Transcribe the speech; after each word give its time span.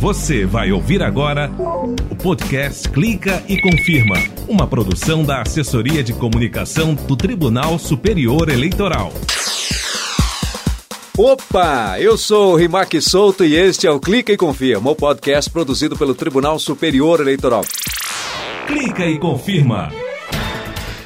Você 0.00 0.46
vai 0.46 0.72
ouvir 0.72 1.02
agora 1.02 1.50
o 2.10 2.16
podcast 2.16 2.88
Clica 2.88 3.44
e 3.46 3.60
Confirma, 3.60 4.16
uma 4.48 4.66
produção 4.66 5.22
da 5.22 5.42
Assessoria 5.42 6.02
de 6.02 6.14
Comunicação 6.14 6.94
do 6.94 7.14
Tribunal 7.14 7.78
Superior 7.78 8.48
Eleitoral. 8.48 9.12
Opa, 11.18 12.00
eu 12.00 12.16
sou 12.16 12.54
o 12.54 12.56
Rimac 12.56 12.98
Souto 13.02 13.44
e 13.44 13.54
este 13.54 13.86
é 13.86 13.90
o 13.90 14.00
Clica 14.00 14.32
e 14.32 14.38
Confirma, 14.38 14.90
o 14.90 14.96
podcast 14.96 15.50
produzido 15.50 15.94
pelo 15.98 16.14
Tribunal 16.14 16.58
Superior 16.58 17.20
Eleitoral. 17.20 17.66
Clica 18.66 19.04
e 19.04 19.18
Confirma. 19.18 19.92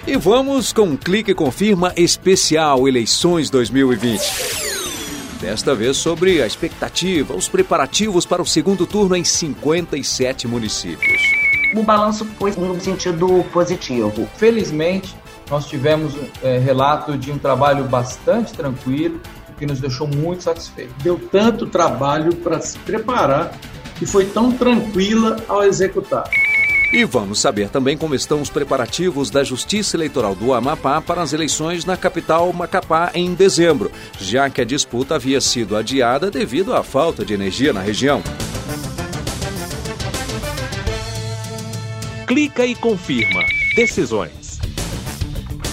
E 0.06 0.16
vamos 0.16 0.72
com 0.72 0.82
um 0.82 0.96
Clica 0.96 1.32
e 1.32 1.34
Confirma 1.34 1.92
especial 1.96 2.86
Eleições 2.86 3.50
2020. 3.50 4.63
Desta 5.44 5.74
vez 5.74 5.98
sobre 5.98 6.40
a 6.40 6.46
expectativa, 6.46 7.34
os 7.34 7.50
preparativos 7.50 8.24
para 8.24 8.40
o 8.40 8.46
segundo 8.46 8.86
turno 8.86 9.14
em 9.14 9.22
57 9.22 10.48
municípios. 10.48 11.20
O 11.76 11.82
balanço 11.82 12.24
foi 12.38 12.52
no 12.52 12.80
sentido 12.80 13.44
positivo. 13.52 14.26
Felizmente, 14.38 15.14
nós 15.50 15.66
tivemos 15.66 16.14
é, 16.42 16.56
relato 16.56 17.18
de 17.18 17.30
um 17.30 17.36
trabalho 17.36 17.84
bastante 17.84 18.54
tranquilo, 18.54 19.20
o 19.50 19.52
que 19.52 19.66
nos 19.66 19.80
deixou 19.80 20.08
muito 20.08 20.44
satisfeitos. 20.44 20.94
Deu 21.02 21.20
tanto 21.30 21.66
trabalho 21.66 22.34
para 22.36 22.58
se 22.62 22.78
preparar 22.78 23.52
e 24.00 24.06
foi 24.06 24.24
tão 24.24 24.50
tranquila 24.50 25.36
ao 25.46 25.62
executar. 25.62 26.24
E 26.94 27.04
vamos 27.04 27.40
saber 27.40 27.68
também 27.70 27.98
como 27.98 28.14
estão 28.14 28.40
os 28.40 28.48
preparativos 28.48 29.28
da 29.28 29.42
Justiça 29.42 29.96
Eleitoral 29.96 30.32
do 30.32 30.54
Amapá 30.54 31.00
para 31.00 31.22
as 31.22 31.32
eleições 31.32 31.84
na 31.84 31.96
capital 31.96 32.52
Macapá 32.52 33.10
em 33.14 33.34
dezembro, 33.34 33.90
já 34.20 34.48
que 34.48 34.60
a 34.60 34.64
disputa 34.64 35.16
havia 35.16 35.40
sido 35.40 35.76
adiada 35.76 36.30
devido 36.30 36.72
à 36.72 36.84
falta 36.84 37.24
de 37.24 37.34
energia 37.34 37.72
na 37.72 37.80
região. 37.80 38.22
Clica 42.28 42.64
e 42.64 42.76
confirma. 42.76 43.40
Decisões. 43.74 44.43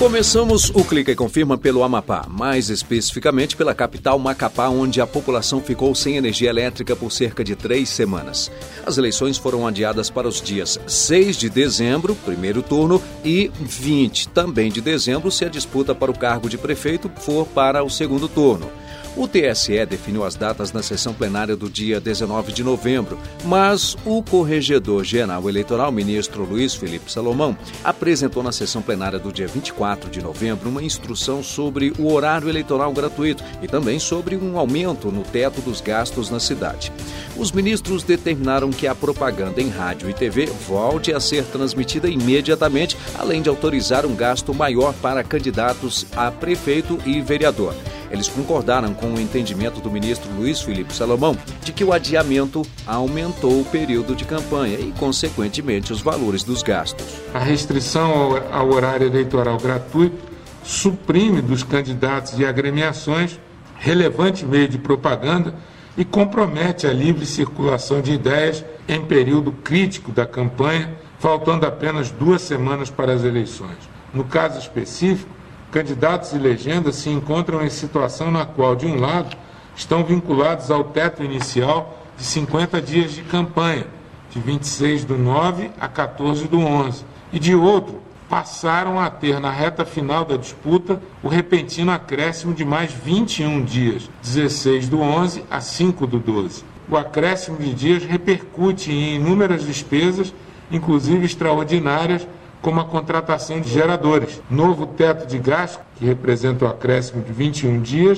Começamos 0.02 0.72
o 0.72 0.84
Clica 0.84 1.12
e 1.12 1.16
Confirma 1.16 1.60
pelo 1.60 1.84
Amapá, 1.84 2.26
mais 2.28 2.72
especificamente 2.72 3.56
pela 3.56 3.76
capital 3.76 4.18
Macapá, 4.18 4.68
onde 4.68 5.00
a 5.00 5.06
população 5.06 5.62
ficou 5.62 5.94
sem 5.94 6.18
energia 6.18 6.50
elétrica 6.50 6.96
por 6.96 7.12
cerca 7.12 7.44
de 7.44 7.56
três 7.56 7.88
semanas. 7.88 8.52
As 8.84 8.98
eleições 8.98 9.38
foram 9.38 9.68
adiadas 9.68 10.10
para 10.10 10.28
os 10.28 10.42
dias 10.42 10.80
6 10.88 11.38
de 11.38 11.52
dezembro, 11.52 12.16
primeiro 12.16 12.64
turno, 12.64 13.00
e 13.24 13.52
20, 13.60 14.30
também 14.30 14.72
de 14.72 14.82
dezembro, 14.82 15.30
se 15.30 15.46
a 15.46 15.50
disputa 15.50 15.94
para 15.94 16.10
o 16.10 16.18
cargo 16.18 16.50
de 16.50 16.58
prefeito 16.58 17.08
for 17.18 17.46
para 17.46 17.84
o 17.84 17.90
segundo 17.90 18.28
turno. 18.28 18.72
O 19.16 19.28
TSE 19.28 19.86
definiu 19.86 20.24
as 20.24 20.36
datas 20.36 20.72
na 20.72 20.82
sessão 20.82 21.14
plenária 21.14 21.56
do 21.56 21.70
dia 21.70 22.00
19 22.00 22.54
de 22.54 22.64
novembro, 22.64 23.20
mas 23.44 23.98
o 24.06 24.24
corregedor-geral 24.24 25.50
eleitoral, 25.50 25.92
ministro 25.92 26.46
Luiz 26.46 26.74
Felipe 26.74 27.12
Salomão, 27.12 27.58
apresentou 27.84 28.42
na 28.42 28.54
sessão 28.54 28.82
plenária 28.82 29.20
do 29.20 29.32
dia 29.32 29.48
24 29.48 30.10
de 30.10 30.22
novembro 30.22 30.70
uma 30.70 30.82
instrução 30.82 31.44
sobre 31.44 31.92
o 32.00 32.12
horário 32.12 32.48
eleitoral 32.48 32.94
gratuito 32.94 33.44
e 33.62 33.68
também 33.68 34.00
sobre 34.00 34.38
um 34.38 34.58
aumento 34.58 35.12
no 35.12 35.24
teto 35.24 35.60
dos 35.60 35.82
gastos 35.82 36.30
na 36.30 36.40
cidade. 36.40 36.90
Os 37.36 37.52
ministros 37.52 38.04
determinaram 38.04 38.70
que 38.70 38.88
a 38.88 38.96
propaganda 38.96 39.62
em 39.62 39.70
rádio 39.70 40.10
e 40.10 40.14
TV 40.14 40.46
volte 40.46 41.14
a 41.14 41.20
ser 41.20 41.44
transmitida 41.46 42.08
imediatamente, 42.08 42.98
além 43.20 43.42
de 43.42 43.50
autorizar 43.50 44.06
um 44.06 44.16
gasto 44.16 44.54
maior 44.54 44.94
para 45.02 45.22
candidatos 45.22 46.06
a 46.16 46.32
prefeito 46.32 46.98
e 47.06 47.20
vereador. 47.20 47.76
Eles 48.12 48.28
concordaram 48.28 48.94
com 48.94 49.14
o 49.14 49.20
entendimento 49.20 49.80
do 49.80 49.90
ministro 49.90 50.30
Luiz 50.34 50.62
Felipe 50.62 50.94
Salomão 50.94 51.38
de 51.64 51.72
que 51.72 51.84
o 51.84 51.94
adiamento 51.94 52.62
aumentou 52.86 53.62
o 53.62 53.66
período 53.66 54.16
de 54.16 54.26
campanha 54.26 54.78
e, 54.78 54.92
consequentemente, 55.00 55.94
os 55.94 56.02
valores 56.02 56.44
dos 56.44 56.62
gastos. 56.62 57.06
A 57.34 57.40
restrição 57.40 58.36
ao, 58.52 58.70
horário 58.70 59.08
eleitoral 59.08 59.58
gratuito 59.58 60.32
suprime 60.64 61.42
dos 61.42 61.64
candidatos 61.64 62.38
e 62.38 62.46
agremiações 62.46 63.40
relevante 63.76 64.46
meio 64.46 64.68
de 64.68 64.78
propaganda 64.78 65.56
e 65.98 66.06
compromete 66.06 66.86
a 66.86 66.94
livre 66.94 67.26
circulação 67.26 68.02
de 68.02 68.14
ideias 68.14 68.64
em 68.88 69.04
período 69.04 69.52
crítico 69.52 70.12
da 70.12 70.26
campanha, 70.26 70.96
faltando 71.20 71.66
apenas 71.66 72.12
duas 72.12 72.42
semanas 72.42 72.90
para 72.90 73.14
as 73.14 73.24
eleições. 73.24 73.78
No 74.14 74.24
caso 74.24 74.60
específico, 74.60 75.30
candidatos 75.72 76.34
e 76.34 76.38
legendas 76.38 76.96
se 76.96 77.10
encontram 77.10 77.64
em 77.64 77.70
situação 77.70 78.30
na 78.30 78.46
qual, 78.46 78.76
de 78.76 78.86
um 78.86 79.00
lado, 79.00 79.36
estão 79.76 80.04
vinculados 80.04 80.70
ao 80.70 80.84
teto 80.84 81.24
inicial 81.24 81.98
de 82.18 82.24
50 82.24 82.82
dias 82.82 83.14
de 83.14 83.24
campanha, 83.24 83.88
de 84.30 84.40
26 84.40 85.06
do 85.06 85.18
9 85.18 85.72
a 85.80 85.88
14 85.88 86.48
do 86.48 86.60
11, 86.60 87.06
e 87.34 87.40
de 87.40 87.56
outro, 87.56 88.02
passaram 88.30 88.98
a 89.00 89.10
ter 89.10 89.40
na 89.40 89.52
reta 89.52 89.84
final 89.84 90.24
da 90.24 90.38
disputa 90.38 91.02
o 91.22 91.28
repentino 91.28 91.92
acréscimo 91.92 92.54
de 92.54 92.64
mais 92.64 92.92
21 92.94 93.64
dias, 93.64 94.10
16 94.22 94.88
do 94.88 95.02
11 95.02 95.44
a 95.50 95.60
5 95.60 96.08
do 96.08 96.20
12. 96.20 96.64
O 96.90 96.96
acréscimo 96.96 97.58
de 97.58 97.74
dias 97.74 98.06
repercute 98.06 98.92
em 98.92 99.16
inúmeras 99.16 99.66
despesas, 99.66 100.34
inclusive 100.72 101.26
extraordinárias, 101.26 102.26
como 102.62 102.80
a 102.80 102.86
contratação 102.86 103.60
de 103.60 103.70
geradores, 103.70 104.42
novo 104.50 104.86
teto 104.86 105.28
de 105.28 105.40
gasto, 105.40 105.80
que 105.96 106.06
representa 106.06 106.66
o 106.66 106.68
acréscimo 106.68 107.24
de 107.24 107.34
21 107.34 107.82
dias. 107.82 108.18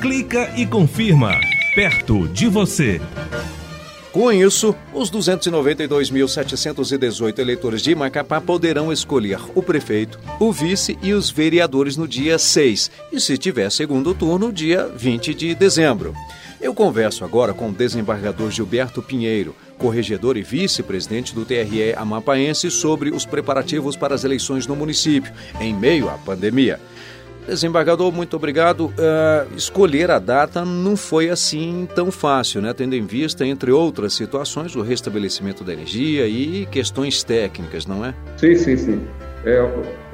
Clica 0.00 0.52
e 0.56 0.66
confirma. 0.66 1.32
Perto 1.74 2.28
de 2.28 2.48
você. 2.48 3.00
Com 4.16 4.32
isso, 4.32 4.74
os 4.94 5.10
292.718 5.10 7.38
eleitores 7.38 7.82
de 7.82 7.94
Macapá 7.94 8.40
poderão 8.40 8.90
escolher 8.90 9.38
o 9.54 9.62
prefeito, 9.62 10.18
o 10.40 10.50
vice 10.50 10.98
e 11.02 11.12
os 11.12 11.28
vereadores 11.28 11.98
no 11.98 12.08
dia 12.08 12.38
6 12.38 12.90
e, 13.12 13.20
se 13.20 13.36
tiver 13.36 13.70
segundo 13.70 14.14
turno, 14.14 14.50
dia 14.50 14.88
20 14.88 15.34
de 15.34 15.54
dezembro. 15.54 16.14
Eu 16.58 16.72
converso 16.72 17.26
agora 17.26 17.52
com 17.52 17.68
o 17.68 17.72
desembargador 17.72 18.50
Gilberto 18.50 19.02
Pinheiro, 19.02 19.54
corregedor 19.78 20.36
e 20.36 20.42
vice-presidente 20.42 21.34
do 21.34 21.44
TRE 21.44 21.94
Amapaense, 21.96 22.70
sobre 22.70 23.10
os 23.10 23.24
preparativos 23.24 23.96
para 23.96 24.14
as 24.14 24.24
eleições 24.24 24.66
no 24.66 24.76
município, 24.76 25.32
em 25.60 25.74
meio 25.74 26.08
à 26.08 26.14
pandemia. 26.18 26.80
Desembargador, 27.46 28.12
muito 28.12 28.34
obrigado. 28.34 28.86
Uh, 28.86 29.56
escolher 29.56 30.10
a 30.10 30.18
data 30.18 30.64
não 30.64 30.96
foi 30.96 31.30
assim 31.30 31.88
tão 31.94 32.10
fácil, 32.10 32.60
né? 32.60 32.72
Tendo 32.72 32.94
em 32.94 33.06
vista, 33.06 33.46
entre 33.46 33.70
outras 33.70 34.14
situações, 34.14 34.74
o 34.74 34.82
restabelecimento 34.82 35.62
da 35.62 35.72
energia 35.72 36.26
e 36.26 36.66
questões 36.66 37.22
técnicas, 37.22 37.86
não 37.86 38.04
é? 38.04 38.12
Sim, 38.36 38.56
sim, 38.56 38.76
sim. 38.76 39.06
É, 39.44 39.62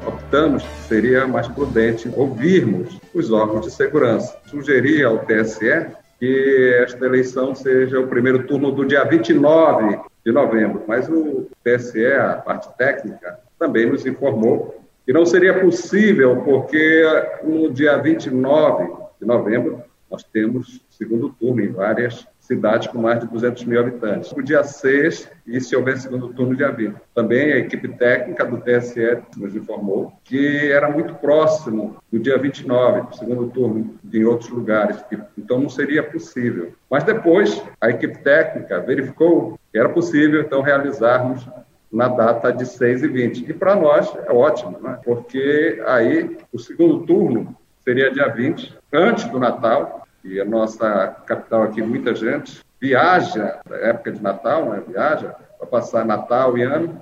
optamos 0.07 0.63
que 0.63 0.89
seria 0.89 1.27
mais 1.27 1.49
prudente 1.49 2.11
ouvirmos 2.15 2.99
os 3.15 3.31
órgãos 3.31 3.65
de 3.65 3.73
segurança. 3.73 4.37
Sugerir 4.47 5.07
ao 5.07 5.21
TSE 5.21 5.87
que 6.23 6.73
esta 6.81 7.05
eleição 7.05 7.53
seja 7.53 7.99
o 7.99 8.07
primeiro 8.07 8.47
turno 8.47 8.71
do 8.71 8.85
dia 8.85 9.03
29 9.03 9.99
de 10.25 10.31
novembro. 10.31 10.85
Mas 10.87 11.09
o 11.09 11.49
TSE, 11.65 12.07
a 12.15 12.35
parte 12.35 12.69
técnica, 12.79 13.41
também 13.59 13.87
nos 13.87 14.07
informou 14.07 14.81
que 15.05 15.13
não 15.13 15.27
seria 15.27 15.59
possível, 15.59 16.37
porque 16.45 17.03
no 17.43 17.73
dia 17.73 17.97
29 17.97 18.85
de 19.21 19.27
novembro 19.27 19.83
nós 20.09 20.23
temos 20.23 20.81
segundo 20.91 21.31
turno 21.31 21.61
em 21.61 21.73
várias 21.73 22.25
cidades 22.43 22.89
com 22.89 22.99
mais 22.99 23.21
de 23.21 23.27
200 23.29 23.65
mil 23.65 23.81
habitantes. 23.81 24.33
O 24.33 24.43
dia 24.43 24.65
6, 24.65 25.31
e 25.47 25.61
se 25.61 25.75
houver 25.77 25.97
segundo 25.97 26.29
turno, 26.35 26.57
dia 26.57 26.71
20. 26.71 26.97
Também 27.15 27.53
a 27.53 27.59
equipe 27.59 27.89
técnica 27.89 28.45
do 28.45 28.59
TSE 28.59 29.23
nos 29.37 29.55
informou 29.55 30.13
que 30.25 30.71
era 30.71 30.91
muito 30.91 31.15
próximo 31.15 31.97
do 32.11 32.19
dia 32.19 32.37
29, 32.37 33.03
do 33.03 33.17
segundo 33.17 33.47
turno, 33.49 33.95
em 34.13 34.25
outros 34.25 34.51
lugares, 34.51 35.03
então 35.39 35.61
não 35.61 35.69
seria 35.69 36.03
possível. 36.03 36.73
Mas 36.91 37.05
depois, 37.05 37.63
a 37.81 37.91
equipe 37.91 38.19
técnica 38.19 38.81
verificou 38.81 39.59
que 39.71 39.79
era 39.79 39.89
possível, 39.89 40.41
então, 40.41 40.63
realizarmos 40.63 41.49
na 41.91 42.09
data 42.09 42.51
de 42.51 42.67
6 42.67 43.05
e 43.05 43.09
20. 43.09 43.51
E 43.51 43.53
para 43.53 43.77
nós 43.77 44.13
é 44.27 44.33
ótimo, 44.33 44.79
né? 44.81 44.99
porque 45.05 45.83
aí 45.87 46.37
o 46.53 46.59
segundo 46.59 47.07
turno 47.07 47.55
seria 47.85 48.11
dia 48.11 48.29
20, 48.29 48.77
antes 48.93 49.25
do 49.27 49.39
Natal, 49.39 50.02
e 50.25 50.41
a 50.41 50.45
nossa 50.45 51.17
capital 51.27 51.65
aqui, 51.65 51.83
muita 51.83 52.15
gente 52.15 52.61
viaja, 52.81 53.61
na 53.69 53.77
época 53.77 54.11
de 54.11 54.23
Natal, 54.23 54.71
né, 54.71 54.83
viaja 54.87 55.35
para 55.59 55.67
passar 55.67 56.05
Natal 56.05 56.59
e 56.59 56.63
Ano, 56.63 57.01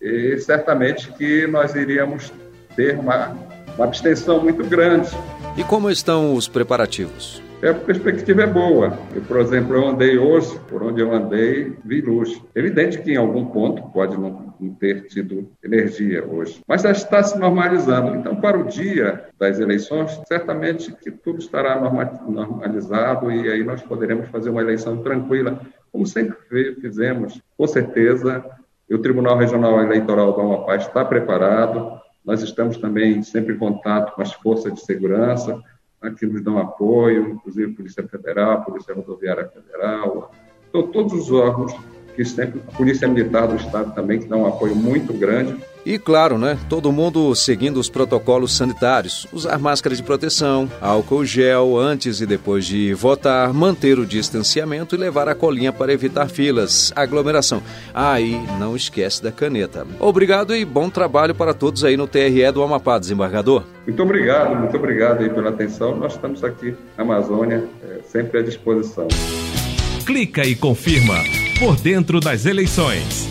e 0.00 0.36
certamente 0.38 1.10
que 1.12 1.46
nós 1.46 1.74
iríamos 1.74 2.32
ter 2.76 2.98
uma, 2.98 3.36
uma 3.76 3.86
abstenção 3.86 4.40
muito 4.40 4.64
grande. 4.64 5.08
E 5.56 5.64
como 5.64 5.90
estão 5.90 6.34
os 6.34 6.48
preparativos? 6.48 7.42
É, 7.62 7.68
a 7.68 7.74
perspectiva 7.74 8.42
é 8.42 8.46
boa. 8.46 8.98
Eu, 9.14 9.22
por 9.22 9.38
exemplo, 9.38 9.76
eu 9.76 9.86
andei 9.86 10.18
hoje, 10.18 10.58
por 10.68 10.82
onde 10.82 11.00
eu 11.00 11.14
andei, 11.14 11.72
vi 11.84 12.00
luz. 12.00 12.42
Evidente 12.56 13.00
que 13.00 13.12
em 13.12 13.16
algum 13.16 13.46
ponto 13.46 13.82
pode 13.90 14.18
não 14.18 14.52
ter 14.80 15.06
tido 15.06 15.48
energia 15.62 16.24
hoje, 16.24 16.60
mas 16.66 16.82
já 16.82 16.90
está 16.90 17.22
se 17.22 17.38
normalizando. 17.38 18.16
Então, 18.16 18.34
para 18.34 18.58
o 18.58 18.64
dia 18.64 19.26
das 19.42 19.58
eleições, 19.58 20.20
certamente 20.28 20.92
que 20.92 21.10
tudo 21.10 21.40
estará 21.40 21.74
normalizado 21.80 23.28
e 23.28 23.50
aí 23.50 23.64
nós 23.64 23.82
poderemos 23.82 24.28
fazer 24.28 24.50
uma 24.50 24.60
eleição 24.60 25.02
tranquila, 25.02 25.60
como 25.90 26.06
sempre 26.06 26.36
fizemos, 26.80 27.42
com 27.58 27.66
certeza. 27.66 28.44
o 28.88 28.98
Tribunal 28.98 29.36
Regional 29.36 29.82
Eleitoral 29.82 30.32
do 30.32 30.40
Amapá 30.42 30.76
está 30.76 31.04
preparado, 31.04 32.00
nós 32.24 32.40
estamos 32.40 32.76
também 32.76 33.20
sempre 33.24 33.54
em 33.54 33.58
contato 33.58 34.14
com 34.14 34.22
as 34.22 34.32
forças 34.32 34.74
de 34.74 34.80
segurança, 34.80 35.60
que 36.16 36.24
nos 36.24 36.40
dão 36.40 36.58
apoio, 36.58 37.30
inclusive 37.30 37.72
Polícia 37.72 38.06
Federal, 38.06 38.64
Polícia 38.64 38.94
Rodoviária 38.94 39.48
Federal, 39.48 40.30
todos 40.70 41.12
os 41.14 41.32
órgãos 41.32 41.74
que 42.14 42.24
sempre, 42.24 42.60
a 42.68 42.76
Polícia 42.76 43.08
Militar 43.08 43.48
do 43.48 43.56
Estado 43.56 43.94
também, 43.94 44.20
que 44.20 44.26
dá 44.26 44.36
um 44.36 44.46
apoio 44.46 44.74
muito 44.74 45.12
grande. 45.12 45.56
E 45.84 45.98
claro, 45.98 46.38
né? 46.38 46.56
Todo 46.68 46.92
mundo 46.92 47.34
seguindo 47.34 47.78
os 47.78 47.90
protocolos 47.90 48.56
sanitários. 48.56 49.26
Usar 49.32 49.58
máscara 49.58 49.96
de 49.96 50.02
proteção, 50.02 50.70
álcool 50.80 51.24
gel 51.24 51.76
antes 51.76 52.20
e 52.20 52.26
depois 52.26 52.64
de 52.64 52.94
votar, 52.94 53.52
manter 53.52 53.98
o 53.98 54.06
distanciamento 54.06 54.94
e 54.94 54.98
levar 54.98 55.28
a 55.28 55.34
colinha 55.34 55.72
para 55.72 55.92
evitar 55.92 56.28
filas, 56.28 56.92
aglomeração. 56.94 57.60
Ah, 57.92 58.20
e 58.20 58.40
não 58.60 58.76
esquece 58.76 59.22
da 59.22 59.32
caneta. 59.32 59.84
Obrigado 59.98 60.54
e 60.54 60.64
bom 60.64 60.88
trabalho 60.88 61.34
para 61.34 61.52
todos 61.52 61.82
aí 61.82 61.96
no 61.96 62.06
TRE 62.06 62.52
do 62.52 62.62
Amapá, 62.62 62.98
desembargador. 62.98 63.64
Muito 63.84 64.02
obrigado, 64.02 64.54
muito 64.54 64.76
obrigado 64.76 65.20
aí 65.20 65.30
pela 65.30 65.50
atenção. 65.50 65.96
Nós 65.96 66.12
estamos 66.12 66.44
aqui 66.44 66.76
na 66.96 67.02
Amazônia, 67.02 67.64
é, 67.82 68.02
sempre 68.06 68.38
à 68.38 68.42
disposição. 68.42 69.08
Clica 70.06 70.44
e 70.44 70.54
confirma 70.54 71.16
por 71.62 71.76
dentro 71.76 72.18
das 72.18 72.44
eleições. 72.44 73.28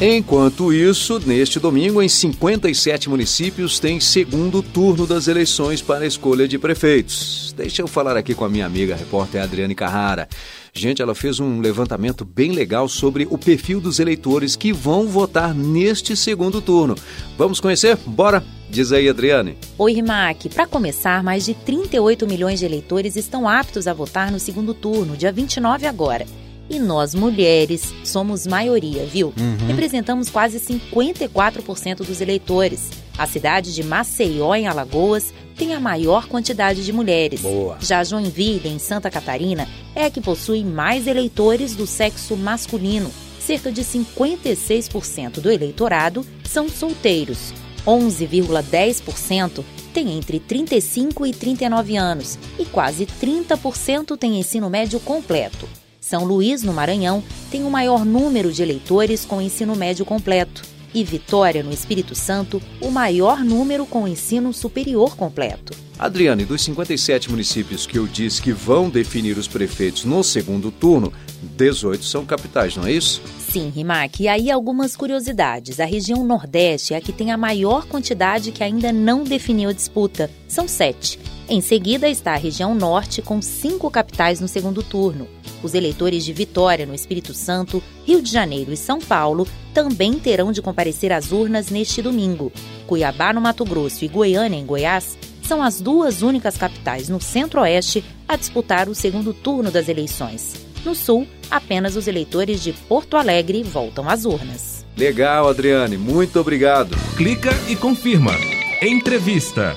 Enquanto 0.00 0.72
isso, 0.72 1.20
neste 1.26 1.58
domingo, 1.58 2.00
em 2.00 2.08
57 2.08 3.10
municípios, 3.10 3.80
tem 3.80 3.98
segundo 3.98 4.62
turno 4.62 5.08
das 5.08 5.26
eleições 5.26 5.82
para 5.82 6.04
a 6.04 6.06
escolha 6.06 6.46
de 6.46 6.56
prefeitos. 6.56 7.52
Deixa 7.56 7.82
eu 7.82 7.88
falar 7.88 8.16
aqui 8.16 8.32
com 8.32 8.44
a 8.44 8.48
minha 8.48 8.64
amiga 8.64 8.94
repórter 8.94 9.42
Adriane 9.42 9.74
Carrara. 9.74 10.28
Gente, 10.72 11.02
ela 11.02 11.16
fez 11.16 11.40
um 11.40 11.58
levantamento 11.58 12.24
bem 12.24 12.52
legal 12.52 12.88
sobre 12.88 13.26
o 13.28 13.36
perfil 13.36 13.80
dos 13.80 13.98
eleitores 13.98 14.54
que 14.54 14.72
vão 14.72 15.08
votar 15.08 15.52
neste 15.52 16.16
segundo 16.16 16.60
turno. 16.60 16.94
Vamos 17.36 17.58
conhecer? 17.58 17.96
Bora! 18.06 18.44
Diz 18.70 18.92
aí, 18.92 19.08
Adriane. 19.08 19.58
Oi, 19.76 19.92
Rimac. 19.92 20.48
Para 20.48 20.66
começar, 20.68 21.24
mais 21.24 21.44
de 21.44 21.54
38 21.54 22.24
milhões 22.24 22.60
de 22.60 22.66
eleitores 22.66 23.16
estão 23.16 23.48
aptos 23.48 23.88
a 23.88 23.92
votar 23.92 24.30
no 24.30 24.38
segundo 24.38 24.72
turno, 24.74 25.16
dia 25.16 25.32
29 25.32 25.86
agora. 25.86 26.24
E 26.68 26.78
nós, 26.78 27.14
mulheres, 27.14 27.92
somos 28.04 28.46
maioria, 28.46 29.04
viu? 29.04 29.34
Uhum. 29.36 29.66
Representamos 29.66 30.30
quase 30.30 30.58
54% 30.58 31.98
dos 31.98 32.20
eleitores. 32.20 32.90
A 33.16 33.26
cidade 33.26 33.74
de 33.74 33.84
Maceió, 33.84 34.54
em 34.54 34.66
Alagoas, 34.66 35.32
tem 35.56 35.74
a 35.74 35.80
maior 35.80 36.26
quantidade 36.26 36.84
de 36.84 36.92
mulheres. 36.92 37.42
Boa. 37.42 37.76
Já 37.80 38.02
Joinville, 38.02 38.68
em 38.68 38.78
Santa 38.78 39.10
Catarina, 39.10 39.68
é 39.94 40.06
a 40.06 40.10
que 40.10 40.20
possui 40.20 40.64
mais 40.64 41.06
eleitores 41.06 41.76
do 41.76 41.86
sexo 41.86 42.36
masculino. 42.36 43.10
Cerca 43.38 43.70
de 43.70 43.82
56% 43.82 45.40
do 45.40 45.50
eleitorado 45.50 46.26
são 46.44 46.68
solteiros. 46.68 47.52
11,10% 47.86 49.62
tem 49.92 50.16
entre 50.16 50.40
35 50.40 51.26
e 51.26 51.32
39 51.32 51.96
anos 51.96 52.38
e 52.58 52.64
quase 52.64 53.06
30% 53.06 54.16
tem 54.16 54.40
ensino 54.40 54.70
médio 54.70 54.98
completo. 54.98 55.68
São 56.04 56.22
Luís, 56.22 56.62
no 56.62 56.74
Maranhão, 56.74 57.24
tem 57.50 57.64
o 57.64 57.70
maior 57.70 58.04
número 58.04 58.52
de 58.52 58.62
eleitores 58.62 59.24
com 59.24 59.40
ensino 59.40 59.74
médio 59.74 60.04
completo. 60.04 60.62
E 60.92 61.02
Vitória, 61.02 61.62
no 61.62 61.72
Espírito 61.72 62.14
Santo, 62.14 62.60
o 62.78 62.90
maior 62.90 63.42
número 63.42 63.86
com 63.86 64.06
ensino 64.06 64.52
superior 64.52 65.16
completo. 65.16 65.72
Adriane, 65.98 66.44
dos 66.44 66.60
57 66.60 67.30
municípios 67.30 67.86
que 67.86 67.98
eu 67.98 68.06
disse 68.06 68.42
que 68.42 68.52
vão 68.52 68.90
definir 68.90 69.38
os 69.38 69.48
prefeitos 69.48 70.04
no 70.04 70.22
segundo 70.22 70.70
turno, 70.70 71.10
18 71.56 72.04
são 72.04 72.26
capitais, 72.26 72.76
não 72.76 72.86
é 72.86 72.92
isso? 72.92 73.22
Sim, 73.38 73.72
Rimac. 73.74 74.22
E 74.22 74.28
aí 74.28 74.50
algumas 74.50 74.94
curiosidades. 74.94 75.80
A 75.80 75.86
região 75.86 76.22
Nordeste 76.22 76.92
é 76.92 76.98
a 76.98 77.00
que 77.00 77.14
tem 77.14 77.32
a 77.32 77.38
maior 77.38 77.86
quantidade 77.86 78.52
que 78.52 78.62
ainda 78.62 78.92
não 78.92 79.24
definiu 79.24 79.70
a 79.70 79.72
disputa. 79.72 80.30
São 80.46 80.68
sete. 80.68 81.18
Em 81.46 81.60
seguida 81.60 82.08
está 82.08 82.32
a 82.32 82.38
região 82.38 82.74
Norte, 82.74 83.20
com 83.20 83.42
cinco 83.42 83.90
capitais 83.90 84.40
no 84.40 84.48
segundo 84.48 84.82
turno. 84.82 85.28
Os 85.62 85.74
eleitores 85.74 86.24
de 86.24 86.32
Vitória, 86.32 86.86
no 86.86 86.94
Espírito 86.94 87.34
Santo, 87.34 87.82
Rio 88.06 88.22
de 88.22 88.30
Janeiro 88.30 88.72
e 88.72 88.76
São 88.76 88.98
Paulo 88.98 89.46
também 89.74 90.14
terão 90.18 90.52
de 90.52 90.62
comparecer 90.62 91.12
às 91.12 91.32
urnas 91.32 91.68
neste 91.68 92.00
domingo. 92.00 92.50
Cuiabá, 92.86 93.32
no 93.32 93.42
Mato 93.42 93.64
Grosso, 93.64 94.04
e 94.04 94.08
Goiânia, 94.08 94.58
em 94.58 94.64
Goiás, 94.64 95.18
são 95.42 95.62
as 95.62 95.82
duas 95.82 96.22
únicas 96.22 96.56
capitais 96.56 97.10
no 97.10 97.20
Centro-Oeste 97.20 98.02
a 98.26 98.36
disputar 98.36 98.88
o 98.88 98.94
segundo 98.94 99.34
turno 99.34 99.70
das 99.70 99.88
eleições. 99.88 100.54
No 100.82 100.94
Sul, 100.94 101.26
apenas 101.50 101.94
os 101.94 102.08
eleitores 102.08 102.62
de 102.62 102.72
Porto 102.72 103.18
Alegre 103.18 103.62
voltam 103.62 104.08
às 104.08 104.24
urnas. 104.24 104.84
Legal, 104.96 105.48
Adriane, 105.48 105.98
muito 105.98 106.40
obrigado. 106.40 106.96
Clica 107.16 107.50
e 107.68 107.76
confirma. 107.76 108.32
Entrevista. 108.80 109.76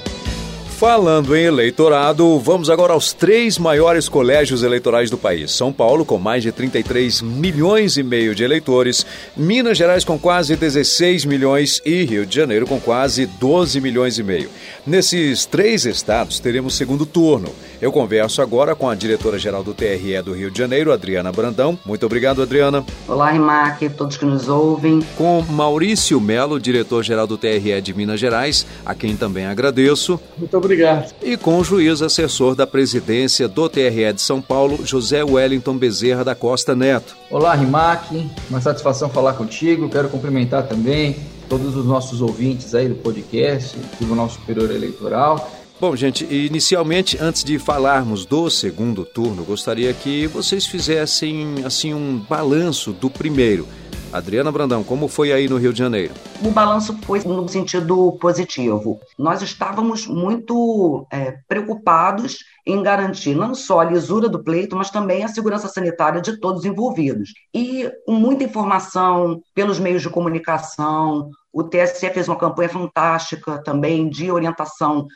Falando 0.77 1.35
em 1.35 1.45
eleitorado, 1.45 2.37
vamos 2.37 2.69
agora 2.69 2.93
aos 2.93 3.11
três 3.11 3.57
maiores 3.57 4.07
colégios 4.07 4.61
eleitorais 4.61 5.09
do 5.09 5.17
país. 5.17 5.51
São 5.51 5.73
Paulo, 5.73 6.05
com 6.05 6.19
mais 6.19 6.43
de 6.43 6.51
33 6.51 7.19
milhões 7.23 7.97
e 7.97 8.03
meio 8.03 8.35
de 8.35 8.43
eleitores, 8.43 9.03
Minas 9.35 9.75
Gerais, 9.75 10.05
com 10.05 10.19
quase 10.19 10.55
16 10.55 11.25
milhões 11.25 11.81
e 11.83 12.03
Rio 12.03 12.27
de 12.27 12.35
Janeiro, 12.35 12.67
com 12.67 12.79
quase 12.79 13.25
12 13.25 13.81
milhões 13.81 14.19
e 14.19 14.23
meio. 14.23 14.51
Nesses 14.85 15.47
três 15.47 15.83
estados, 15.83 16.39
teremos 16.39 16.75
segundo 16.75 17.07
turno. 17.07 17.49
Eu 17.81 17.91
converso 17.91 18.43
agora 18.43 18.75
com 18.75 18.87
a 18.87 18.93
diretora-geral 18.93 19.63
do 19.63 19.73
TRE 19.73 20.21
do 20.23 20.33
Rio 20.33 20.51
de 20.51 20.59
Janeiro, 20.59 20.93
Adriana 20.93 21.31
Brandão. 21.31 21.77
Muito 21.87 22.05
obrigado, 22.05 22.43
Adriana. 22.43 22.85
Olá, 23.07 23.31
Rimac, 23.31 23.89
todos 23.89 24.15
que 24.15 24.25
nos 24.25 24.47
ouvem. 24.47 24.99
Com 25.17 25.41
Maurício 25.41 26.21
Melo, 26.21 26.59
diretor-geral 26.59 27.25
do 27.25 27.35
TRE 27.35 27.81
de 27.81 27.95
Minas 27.95 28.19
Gerais, 28.19 28.63
a 28.85 28.93
quem 28.93 29.17
também 29.17 29.47
agradeço. 29.47 30.19
Muito 30.37 30.55
obrigado 30.55 30.66
obrigado. 30.67 31.13
E 31.23 31.35
com 31.35 31.57
o 31.57 31.63
juiz 31.63 32.01
assessor 32.01 32.53
da 32.53 32.67
presidência 32.67 33.47
do 33.47 33.67
TRE 33.67 34.13
de 34.13 34.21
São 34.21 34.41
Paulo, 34.41 34.85
José 34.85 35.23
Wellington 35.23 35.77
Bezerra 35.77 36.23
da 36.23 36.35
Costa 36.35 36.75
Neto. 36.75 37.15
Olá, 37.31 37.55
Rimac. 37.55 38.29
Uma 38.49 38.61
satisfação 38.61 39.09
falar 39.09 39.33
contigo. 39.33 39.89
Quero 39.89 40.09
cumprimentar 40.09 40.67
também 40.67 41.15
todos 41.49 41.75
os 41.75 41.85
nossos 41.85 42.21
ouvintes 42.21 42.75
aí 42.75 42.89
do 42.89 42.95
podcast, 42.95 43.77
do 43.77 43.97
Tribunal 43.97 44.29
Superior 44.29 44.69
Eleitoral. 44.69 45.51
Bom, 45.79 45.95
gente, 45.95 46.25
inicialmente, 46.25 47.17
antes 47.21 47.43
de 47.43 47.59
falarmos 47.59 48.25
do 48.25 48.49
segundo 48.49 49.05
turno, 49.05 49.43
gostaria 49.43 49.93
que 49.93 50.25
vocês 50.25 50.65
fizessem 50.65 51.63
assim 51.63 51.93
um 51.93 52.17
balanço 52.17 52.91
do 52.91 53.11
primeiro. 53.11 53.67
Adriana 54.11 54.51
Brandão, 54.51 54.83
como 54.83 55.07
foi 55.07 55.31
aí 55.31 55.49
no 55.49 55.57
Rio 55.57 55.73
de 55.73 55.79
Janeiro? 55.79 56.13
O 56.41 56.49
balanço 56.49 56.97
foi 57.03 57.19
no 57.19 57.47
sentido 57.47 58.13
positivo. 58.21 58.99
Nós 59.17 59.41
estávamos 59.41 60.07
muito 60.07 61.05
é, 61.11 61.39
preocupados 61.47 62.37
em 62.65 62.81
garantir 62.81 63.35
não 63.35 63.53
só 63.53 63.81
a 63.81 63.85
lisura 63.85 64.29
do 64.29 64.43
pleito, 64.43 64.75
mas 64.75 64.89
também 64.89 65.23
a 65.23 65.27
segurança 65.27 65.67
sanitária 65.67 66.21
de 66.21 66.39
todos 66.39 66.65
envolvidos. 66.65 67.31
E 67.53 67.89
com 68.05 68.13
muita 68.13 68.43
informação 68.43 69.41
pelos 69.53 69.79
meios 69.79 70.01
de 70.01 70.09
comunicação, 70.09 71.29
o 71.51 71.63
TSE 71.63 72.09
fez 72.09 72.27
uma 72.27 72.37
campanha 72.37 72.69
fantástica 72.69 73.61
também 73.61 74.09
de 74.09 74.31
orientação, 74.31 75.07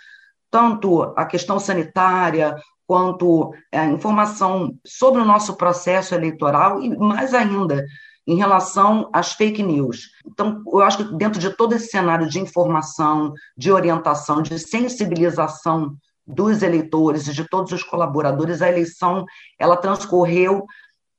tanto 0.50 1.01
a 1.15 1.25
questão 1.25 1.60
sanitária, 1.60 2.55
quanto 2.91 3.53
a 3.74 3.86
informação 3.86 4.74
sobre 4.86 5.21
o 5.21 5.25
nosso 5.25 5.55
processo 5.55 6.13
eleitoral 6.13 6.81
e, 6.81 6.89
mais 6.98 7.33
ainda, 7.33 7.86
em 8.31 8.38
relação 8.38 9.09
às 9.11 9.33
fake 9.33 9.61
news. 9.61 10.11
Então, 10.25 10.63
eu 10.65 10.79
acho 10.79 11.00
que 11.00 11.15
dentro 11.15 11.38
de 11.38 11.50
todo 11.50 11.73
esse 11.75 11.88
cenário 11.88 12.29
de 12.29 12.39
informação, 12.39 13.33
de 13.57 13.73
orientação, 13.73 14.41
de 14.41 14.57
sensibilização 14.57 15.97
dos 16.25 16.61
eleitores 16.61 17.27
e 17.27 17.33
de 17.33 17.43
todos 17.43 17.73
os 17.73 17.83
colaboradores, 17.83 18.61
a 18.61 18.69
eleição 18.69 19.25
ela 19.59 19.75
transcorreu 19.75 20.65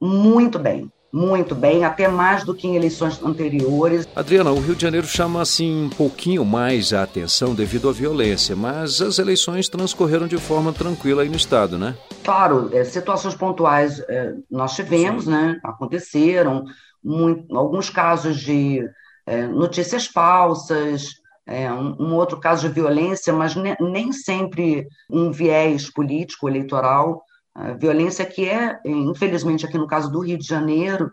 muito 0.00 0.58
bem. 0.58 0.90
Muito 1.12 1.54
bem, 1.54 1.84
até 1.84 2.08
mais 2.08 2.42
do 2.42 2.54
que 2.54 2.66
em 2.66 2.74
eleições 2.74 3.22
anteriores. 3.22 4.08
Adriana, 4.16 4.50
o 4.50 4.58
Rio 4.58 4.74
de 4.74 4.80
Janeiro 4.80 5.06
chama 5.06 5.42
assim 5.42 5.84
um 5.84 5.90
pouquinho 5.90 6.42
mais 6.42 6.94
a 6.94 7.02
atenção 7.02 7.54
devido 7.54 7.90
à 7.90 7.92
violência, 7.92 8.56
mas 8.56 9.02
as 9.02 9.18
eleições 9.18 9.68
transcorreram 9.68 10.26
de 10.26 10.38
forma 10.38 10.72
tranquila 10.72 11.20
aí 11.20 11.28
no 11.28 11.36
estado, 11.36 11.76
né? 11.76 11.94
Claro, 12.24 12.70
é, 12.72 12.82
situações 12.82 13.34
pontuais 13.34 14.00
é, 14.08 14.32
nós 14.50 14.74
tivemos, 14.74 15.24
Sim. 15.24 15.32
né? 15.32 15.60
Aconteceram, 15.62 16.64
muito, 17.02 17.56
alguns 17.56 17.90
casos 17.90 18.40
de 18.40 18.88
é, 19.26 19.46
notícias 19.46 20.06
falsas, 20.06 21.08
é, 21.46 21.72
um, 21.72 21.96
um, 22.00 22.14
outro 22.14 22.38
caso 22.38 22.68
de 22.68 22.74
violência, 22.74 23.32
mas 23.32 23.54
ne, 23.54 23.76
nem 23.80 24.12
sempre 24.12 24.86
um 25.10 25.30
viés 25.30 25.90
político, 25.90 26.48
eleitoral. 26.48 27.22
A 27.54 27.72
violência 27.72 28.24
que 28.24 28.48
é, 28.48 28.80
infelizmente, 28.84 29.66
aqui 29.66 29.76
no 29.76 29.86
caso 29.86 30.10
do 30.10 30.20
Rio 30.20 30.38
de 30.38 30.46
Janeiro, 30.46 31.10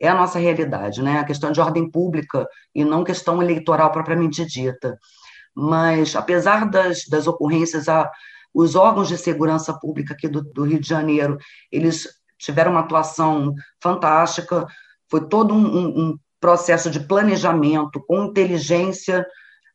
é 0.00 0.08
a 0.08 0.14
nossa 0.14 0.38
realidade, 0.38 1.02
né? 1.02 1.18
A 1.18 1.24
questão 1.24 1.52
de 1.52 1.60
ordem 1.60 1.88
pública 1.90 2.48
e 2.74 2.84
não 2.84 3.04
questão 3.04 3.42
eleitoral 3.42 3.92
propriamente 3.92 4.44
dita. 4.46 4.98
mas 5.54 6.16
apesar 6.16 6.68
das, 6.70 7.06
das 7.08 7.26
ocorrências, 7.26 7.88
a, 7.88 8.10
os 8.54 8.74
órgãos 8.74 9.08
de 9.08 9.18
segurança 9.18 9.78
pública 9.78 10.14
aqui 10.14 10.28
do, 10.28 10.42
do, 10.42 10.64
Rio 10.64 10.80
de 10.80 10.88
Janeiro, 10.88 11.38
eles 11.70 12.08
tiveram 12.38 12.72
uma 12.72 12.80
atuação 12.80 13.54
fantástica, 13.82 14.66
foi 15.10 15.22
todo 15.22 15.52
um, 15.52 15.66
um, 15.66 15.88
um 15.88 16.18
processo 16.40 16.90
de 16.90 17.00
planejamento 17.00 18.02
com 18.06 18.24
inteligência 18.24 19.26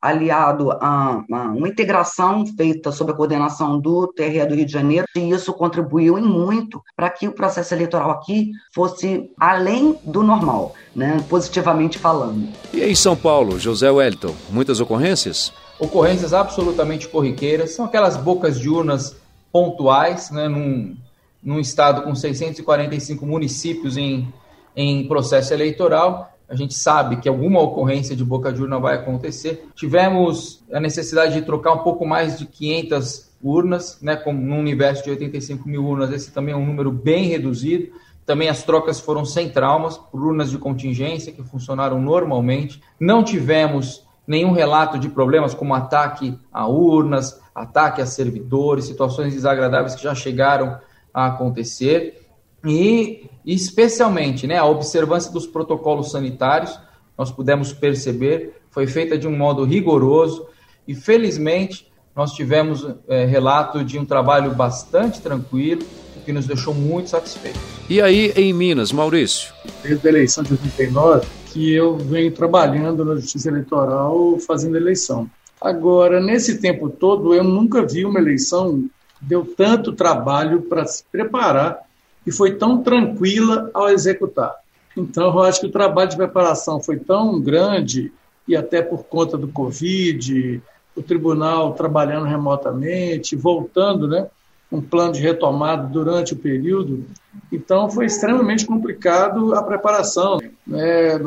aliado 0.05 0.71
a, 0.71 1.23
a, 1.31 1.41
uma 1.51 1.67
integração 1.67 2.45
feita 2.55 2.91
sob 2.91 3.11
a 3.11 3.15
coordenação 3.15 3.79
do 3.79 4.07
TRE 4.07 4.45
do 4.45 4.53
Rio 4.53 4.65
de 4.65 4.71
Janeiro, 4.71 5.07
e 5.15 5.31
isso 5.31 5.51
contribuiu 5.53 6.19
em 6.19 6.21
muito 6.21 6.81
para 6.95 7.09
que 7.09 7.27
o 7.27 7.31
processo 7.31 7.73
eleitoral 7.73 8.11
aqui 8.11 8.51
fosse 8.73 9.31
além 9.39 9.97
do 10.03 10.21
normal, 10.21 10.75
né, 10.95 11.23
positivamente 11.27 11.97
falando. 11.97 12.49
E 12.71 12.83
em 12.83 12.95
São 12.95 13.15
Paulo, 13.15 13.59
José 13.59 13.89
Wellington, 13.89 14.35
muitas 14.49 14.79
ocorrências? 14.79 15.51
Ocorrências 15.79 16.33
absolutamente 16.33 17.07
corriqueiras, 17.07 17.71
são 17.71 17.85
aquelas 17.85 18.15
bocas 18.15 18.59
de 18.59 18.69
urnas 18.69 19.15
pontuais, 19.51 20.29
né, 20.29 20.47
num, 20.47 20.95
num 21.41 21.59
estado 21.59 22.03
com 22.03 22.13
645 22.13 23.25
municípios 23.25 23.97
em, 23.97 24.31
em 24.75 25.07
processo 25.07 25.53
eleitoral, 25.53 26.31
a 26.47 26.55
gente 26.55 26.75
sabe 26.75 27.17
que 27.17 27.27
alguma 27.27 27.59
ocorrência 27.61 28.15
de 28.15 28.23
boca 28.23 28.51
de 28.51 28.61
urna 28.61 28.79
vai 28.79 28.95
acontecer. 28.95 29.67
Tivemos 29.75 30.63
a 30.71 30.79
necessidade 30.79 31.33
de 31.33 31.41
trocar 31.41 31.73
um 31.73 31.79
pouco 31.79 32.05
mais 32.05 32.37
de 32.37 32.45
500 32.45 33.31
urnas, 33.43 33.99
né, 34.01 34.15
como 34.15 34.39
num 34.39 34.59
universo 34.59 35.03
de 35.03 35.11
85 35.11 35.67
mil 35.67 35.85
urnas, 35.85 36.11
esse 36.11 36.31
também 36.31 36.53
é 36.53 36.57
um 36.57 36.65
número 36.65 36.91
bem 36.91 37.25
reduzido. 37.25 37.91
Também 38.25 38.49
as 38.49 38.63
trocas 38.63 38.99
foram 38.99 39.23
sem 39.23 39.49
traumas, 39.49 39.97
por 39.97 40.19
urnas 40.19 40.49
de 40.49 40.57
contingência 40.57 41.31
que 41.31 41.43
funcionaram 41.43 42.01
normalmente. 42.01 42.81
Não 42.99 43.23
tivemos 43.23 44.03
nenhum 44.25 44.51
relato 44.51 44.97
de 44.97 45.09
problemas 45.09 45.53
como 45.53 45.75
ataque 45.75 46.37
a 46.51 46.67
urnas, 46.67 47.39
ataque 47.53 48.01
a 48.01 48.05
servidores, 48.05 48.85
situações 48.85 49.33
desagradáveis 49.33 49.93
que 49.93 50.03
já 50.03 50.15
chegaram 50.15 50.79
a 51.13 51.27
acontecer. 51.27 52.24
E 52.65 53.29
especialmente 53.45 54.47
né, 54.47 54.57
a 54.57 54.65
observância 54.65 55.31
dos 55.31 55.45
protocolos 55.45 56.11
sanitários, 56.11 56.79
nós 57.17 57.31
pudemos 57.31 57.71
perceber, 57.71 58.61
foi 58.71 58.87
feita 58.87 59.17
de 59.17 59.27
um 59.27 59.35
modo 59.35 59.63
rigoroso 59.63 60.47
e 60.87 60.95
felizmente 60.95 61.91
nós 62.15 62.31
tivemos 62.31 62.87
é, 63.07 63.25
relato 63.25 63.83
de 63.83 63.99
um 63.99 64.05
trabalho 64.05 64.53
bastante 64.55 65.21
tranquilo, 65.21 65.83
o 66.15 66.21
que 66.21 66.31
nos 66.31 66.47
deixou 66.47 66.73
muito 66.73 67.09
satisfeitos. 67.09 67.61
E 67.89 68.01
aí 68.01 68.31
em 68.35 68.53
Minas, 68.53 68.91
Maurício? 68.91 69.53
Desde 69.83 70.07
a 70.07 70.11
eleição 70.11 70.43
de 70.43 70.53
89 70.53 71.27
que 71.55 71.73
eu 71.73 71.95
venho 71.95 72.31
trabalhando 72.33 73.05
na 73.05 73.15
Justiça 73.15 73.47
Eleitoral 73.47 74.37
fazendo 74.45 74.75
eleição. 74.75 75.29
Agora, 75.61 76.19
nesse 76.19 76.59
tempo 76.59 76.89
todo, 76.89 77.33
eu 77.33 77.45
nunca 77.45 77.85
vi 77.85 78.05
uma 78.05 78.19
eleição 78.19 78.81
que 79.17 79.25
deu 79.25 79.45
tanto 79.45 79.93
trabalho 79.93 80.63
para 80.63 80.85
se 80.85 81.05
preparar 81.09 81.79
e 82.25 82.31
foi 82.31 82.53
tão 82.53 82.81
tranquila 82.81 83.69
ao 83.73 83.89
executar. 83.89 84.55
Então, 84.97 85.25
eu 85.25 85.43
acho 85.43 85.59
que 85.59 85.67
o 85.67 85.71
trabalho 85.71 86.09
de 86.09 86.15
preparação 86.15 86.81
foi 86.81 86.97
tão 86.97 87.39
grande, 87.39 88.11
e 88.47 88.55
até 88.55 88.81
por 88.81 89.03
conta 89.03 89.37
do 89.37 89.47
Covid, 89.47 90.61
o 90.95 91.03
tribunal 91.03 91.73
trabalhando 91.73 92.25
remotamente, 92.25 93.35
voltando, 93.35 94.07
né? 94.07 94.27
Um 94.71 94.81
plano 94.81 95.13
de 95.13 95.21
retomada 95.21 95.87
durante 95.87 96.33
o 96.33 96.37
período. 96.37 97.05
Então, 97.51 97.89
foi 97.89 98.05
extremamente 98.05 98.65
complicado 98.65 99.53
a 99.53 99.61
preparação. 99.61 100.39
Né? 100.65 101.17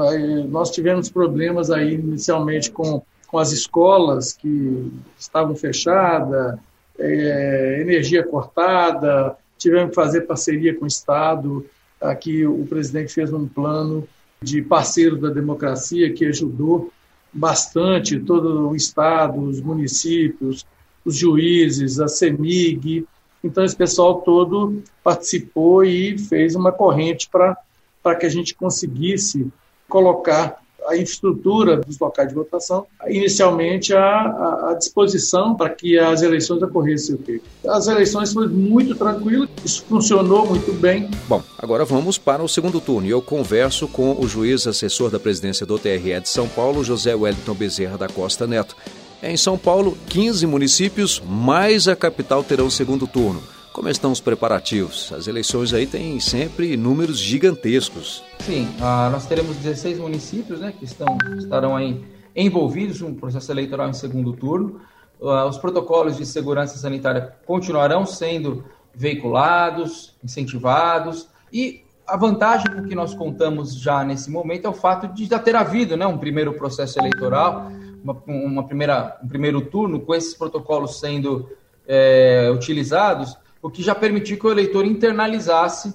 Nós 0.49 0.71
tivemos 0.71 1.09
problemas 1.09 1.71
aí 1.71 1.95
inicialmente 1.95 2.71
com, 2.71 3.03
com 3.29 3.39
as 3.39 3.53
escolas 3.53 4.33
que 4.33 4.93
estavam 5.19 5.55
fechadas, 5.55 6.59
é, 6.99 7.79
energia 7.81 8.25
cortada, 8.25 9.37
tivemos 9.59 9.91
que 9.91 9.95
fazer 9.95 10.23
parceria 10.23 10.75
com 10.75 10.85
o 10.85 10.89
Estado. 10.89 11.67
Aqui 12.01 12.47
o 12.47 12.65
presidente 12.67 13.13
fez 13.13 13.33
um 13.33 13.47
plano 13.47 14.09
de 14.41 14.63
parceiro 14.63 15.17
da 15.17 15.31
democracia 15.31 16.13
que 16.13 16.25
ajudou 16.25 16.93
bastante 17.33 18.19
todo 18.19 18.71
o 18.71 18.77
Estado, 18.77 19.41
os 19.41 19.61
municípios, 19.61 20.65
os 21.05 21.17
juízes, 21.17 22.01
a 22.01 22.09
CEMIG. 22.09 23.07
Então, 23.43 23.65
esse 23.65 23.77
pessoal 23.77 24.21
todo 24.23 24.83
participou 25.03 25.85
e 25.85 26.19
fez 26.19 26.55
uma 26.55 26.73
corrente 26.73 27.29
para 27.31 28.15
que 28.19 28.27
a 28.27 28.29
gente 28.29 28.55
conseguisse 28.55 29.47
colocar 29.89 30.63
a 30.89 30.97
infraestrutura 30.97 31.77
dos 31.77 31.99
locais 31.99 32.29
de 32.29 32.35
votação, 32.35 32.87
inicialmente 33.09 33.95
à 33.95 34.75
disposição 34.79 35.55
para 35.55 35.71
que 35.71 35.99
as 35.99 36.23
eleições 36.23 36.63
ocorressem 36.63 37.15
o 37.15 37.19
quê? 37.19 37.41
As 37.67 37.87
eleições 37.87 38.33
foram 38.33 38.49
muito 38.49 38.95
tranquilas, 38.95 39.49
isso 39.65 39.85
funcionou 39.89 40.47
muito 40.47 40.73
bem. 40.73 41.11
Bom, 41.29 41.43
agora 41.59 41.85
vamos 41.85 42.17
para 42.17 42.43
o 42.43 42.49
segundo 42.49 42.81
turno 42.81 43.07
e 43.07 43.11
eu 43.11 43.21
converso 43.21 43.87
com 43.87 44.19
o 44.19 44.27
juiz 44.27 44.67
assessor 44.67 45.11
da 45.11 45.21
presidência 45.21 45.67
do 45.67 45.79
TRE 45.79 46.21
de 46.21 46.29
São 46.29 46.49
Paulo, 46.49 46.83
José 46.83 47.15
Wellington 47.15 47.55
Bezerra 47.55 47.99
da 47.99 48.09
Costa 48.09 48.47
Neto. 48.47 48.75
Em 49.23 49.37
São 49.37 49.59
Paulo, 49.59 49.99
15 50.09 50.47
municípios 50.47 51.21
mais 51.29 51.89
a 51.89 51.97
capital 51.97 52.43
terão 52.45 52.71
segundo 52.71 53.07
turno. 53.07 53.43
Como 53.79 53.89
estão 53.89 54.11
os 54.11 54.21
preparativos? 54.21 55.13
As 55.13 55.29
eleições 55.29 55.73
aí 55.73 55.87
têm 55.87 56.19
sempre 56.19 56.77
números 56.77 57.17
gigantescos. 57.17 58.25
Sim, 58.41 58.69
ah, 58.81 59.09
nós 59.09 59.25
teremos 59.25 59.57
16 59.57 60.01
municípios 60.01 60.59
né, 60.59 60.75
que 60.77 60.85
estão, 60.85 61.17
estarão 61.39 61.77
aí 61.77 62.05
envolvidos 62.35 63.01
no 63.01 63.15
processo 63.15 63.53
eleitoral 63.53 63.89
em 63.89 63.93
segundo 63.93 64.33
turno. 64.33 64.81
Ah, 65.23 65.47
os 65.47 65.59
protocolos 65.59 66.17
de 66.17 66.27
segurança 66.27 66.77
sanitária 66.77 67.37
continuarão 67.47 68.05
sendo 68.05 68.65
veiculados, 68.93 70.17
incentivados 70.25 71.29
e 71.53 71.85
a 72.05 72.17
vantagem 72.17 72.67
com 72.75 72.83
que 72.83 72.97
nós 72.97 73.15
contamos 73.15 73.81
já 73.81 74.03
nesse 74.03 74.29
momento 74.29 74.65
é 74.65 74.69
o 74.69 74.75
fato 74.75 75.07
de 75.07 75.27
já 75.27 75.39
ter 75.39 75.55
havido 75.55 75.97
né, 75.97 76.05
um 76.05 76.19
primeiro 76.19 76.53
processo 76.55 76.99
eleitoral, 76.99 77.71
uma, 78.03 78.21
uma 78.27 78.67
primeira, 78.67 79.17
um 79.23 79.29
primeiro 79.29 79.61
turno 79.61 80.01
com 80.01 80.17
esses 80.17 80.35
protocolos 80.35 80.99
sendo 80.99 81.49
é, 81.87 82.51
utilizados 82.53 83.37
o 83.63 83.71
que 83.71 83.83
já 83.83 83.95
permitiu 83.95 84.39
que 84.39 84.47
o 84.47 84.51
eleitor 84.51 84.85
internalizasse 84.85 85.93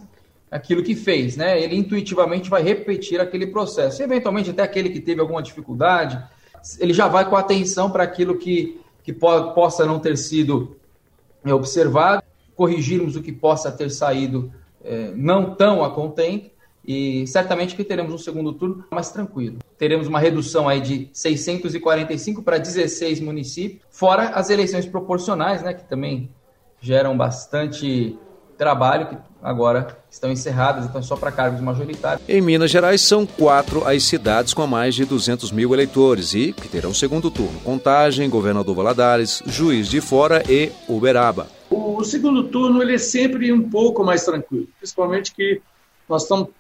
aquilo 0.52 0.84
que 0.84 0.96
fez, 0.96 1.36
né? 1.36 1.60
Ele 1.60 1.76
intuitivamente 1.76 2.50
vai 2.50 2.62
repetir 2.62 3.20
aquele 3.20 3.48
processo. 3.48 4.02
E, 4.02 4.06
eventualmente, 4.06 4.52
até 4.52 4.62
aquele 4.62 4.90
que 4.90 5.00
teve 5.00 5.20
alguma 5.20 5.42
dificuldade, 5.42 6.22
ele 6.80 6.94
já 6.94 7.08
vai 7.08 7.28
com 7.28 7.36
atenção 7.36 7.90
para 7.90 8.04
aquilo 8.04 8.38
que, 8.38 8.80
que 9.04 9.12
po 9.12 9.54
possa 9.54 9.86
não 9.86 10.00
ter 10.00 10.18
sido 10.18 10.78
é, 11.44 11.54
observado, 11.54 12.24
corrigirmos 12.56 13.16
o 13.16 13.22
que 13.22 13.32
possa 13.32 13.72
ter 13.72 13.90
saído 13.90 14.54
é, 14.84 15.12
não 15.16 15.56
tão 15.56 15.84
a 15.84 15.90
contento, 15.90 16.52
e 16.86 17.26
certamente 17.28 17.76
que 17.76 17.84
teremos 17.84 18.14
um 18.14 18.18
segundo 18.18 18.54
turno 18.54 18.84
mais 18.92 19.10
tranquilo. 19.10 19.60
Teremos 19.78 20.06
uma 20.06 20.20
redução 20.20 20.68
aí 20.68 20.82
de 20.82 21.10
645 21.14 22.44
para 22.44 22.58
16 22.58 23.22
municípios, 23.22 23.82
fora 23.90 24.30
as 24.30 24.50
eleições 24.50 24.86
proporcionais, 24.86 25.64
né, 25.64 25.74
que 25.74 25.88
também 25.88 26.30
geram 26.84 27.16
bastante 27.16 28.16
trabalho, 28.58 29.08
que 29.08 29.18
agora 29.42 29.98
estão 30.12 30.32
encerradas, 30.32 30.86
então 30.86 31.02
só 31.02 31.16
para 31.16 31.32
cargos 31.32 31.60
majoritários. 31.62 32.22
Em 32.28 32.42
Minas 32.42 32.70
Gerais, 32.70 33.02
são 33.02 33.26
quatro 33.26 33.88
as 33.88 34.04
cidades 34.04 34.54
com 34.54 34.68
mais 34.68 34.94
de 34.94 35.06
200 35.06 35.52
mil 35.52 35.74
eleitores 35.74 36.34
e 36.34 36.54
que 36.54 36.68
terão 36.68 36.94
segundo 36.94 37.32
turno. 37.32 37.60
Contagem, 37.62 38.30
Governador 38.30 38.76
Valadares, 38.76 39.42
Juiz 39.46 39.88
de 39.88 40.02
Fora 40.02 40.44
e 40.48 40.72
Uberaba. 40.88 41.48
O 41.70 42.04
segundo 42.04 42.44
turno 42.44 42.82
ele 42.82 42.96
é 42.96 43.00
sempre 43.00 43.52
um 43.52 43.70
pouco 43.70 44.04
mais 44.04 44.24
tranquilo, 44.26 44.68
principalmente 44.78 45.34
que 45.34 45.62
nós 46.08 46.24
estamos 46.24 46.50
é, 46.50 46.54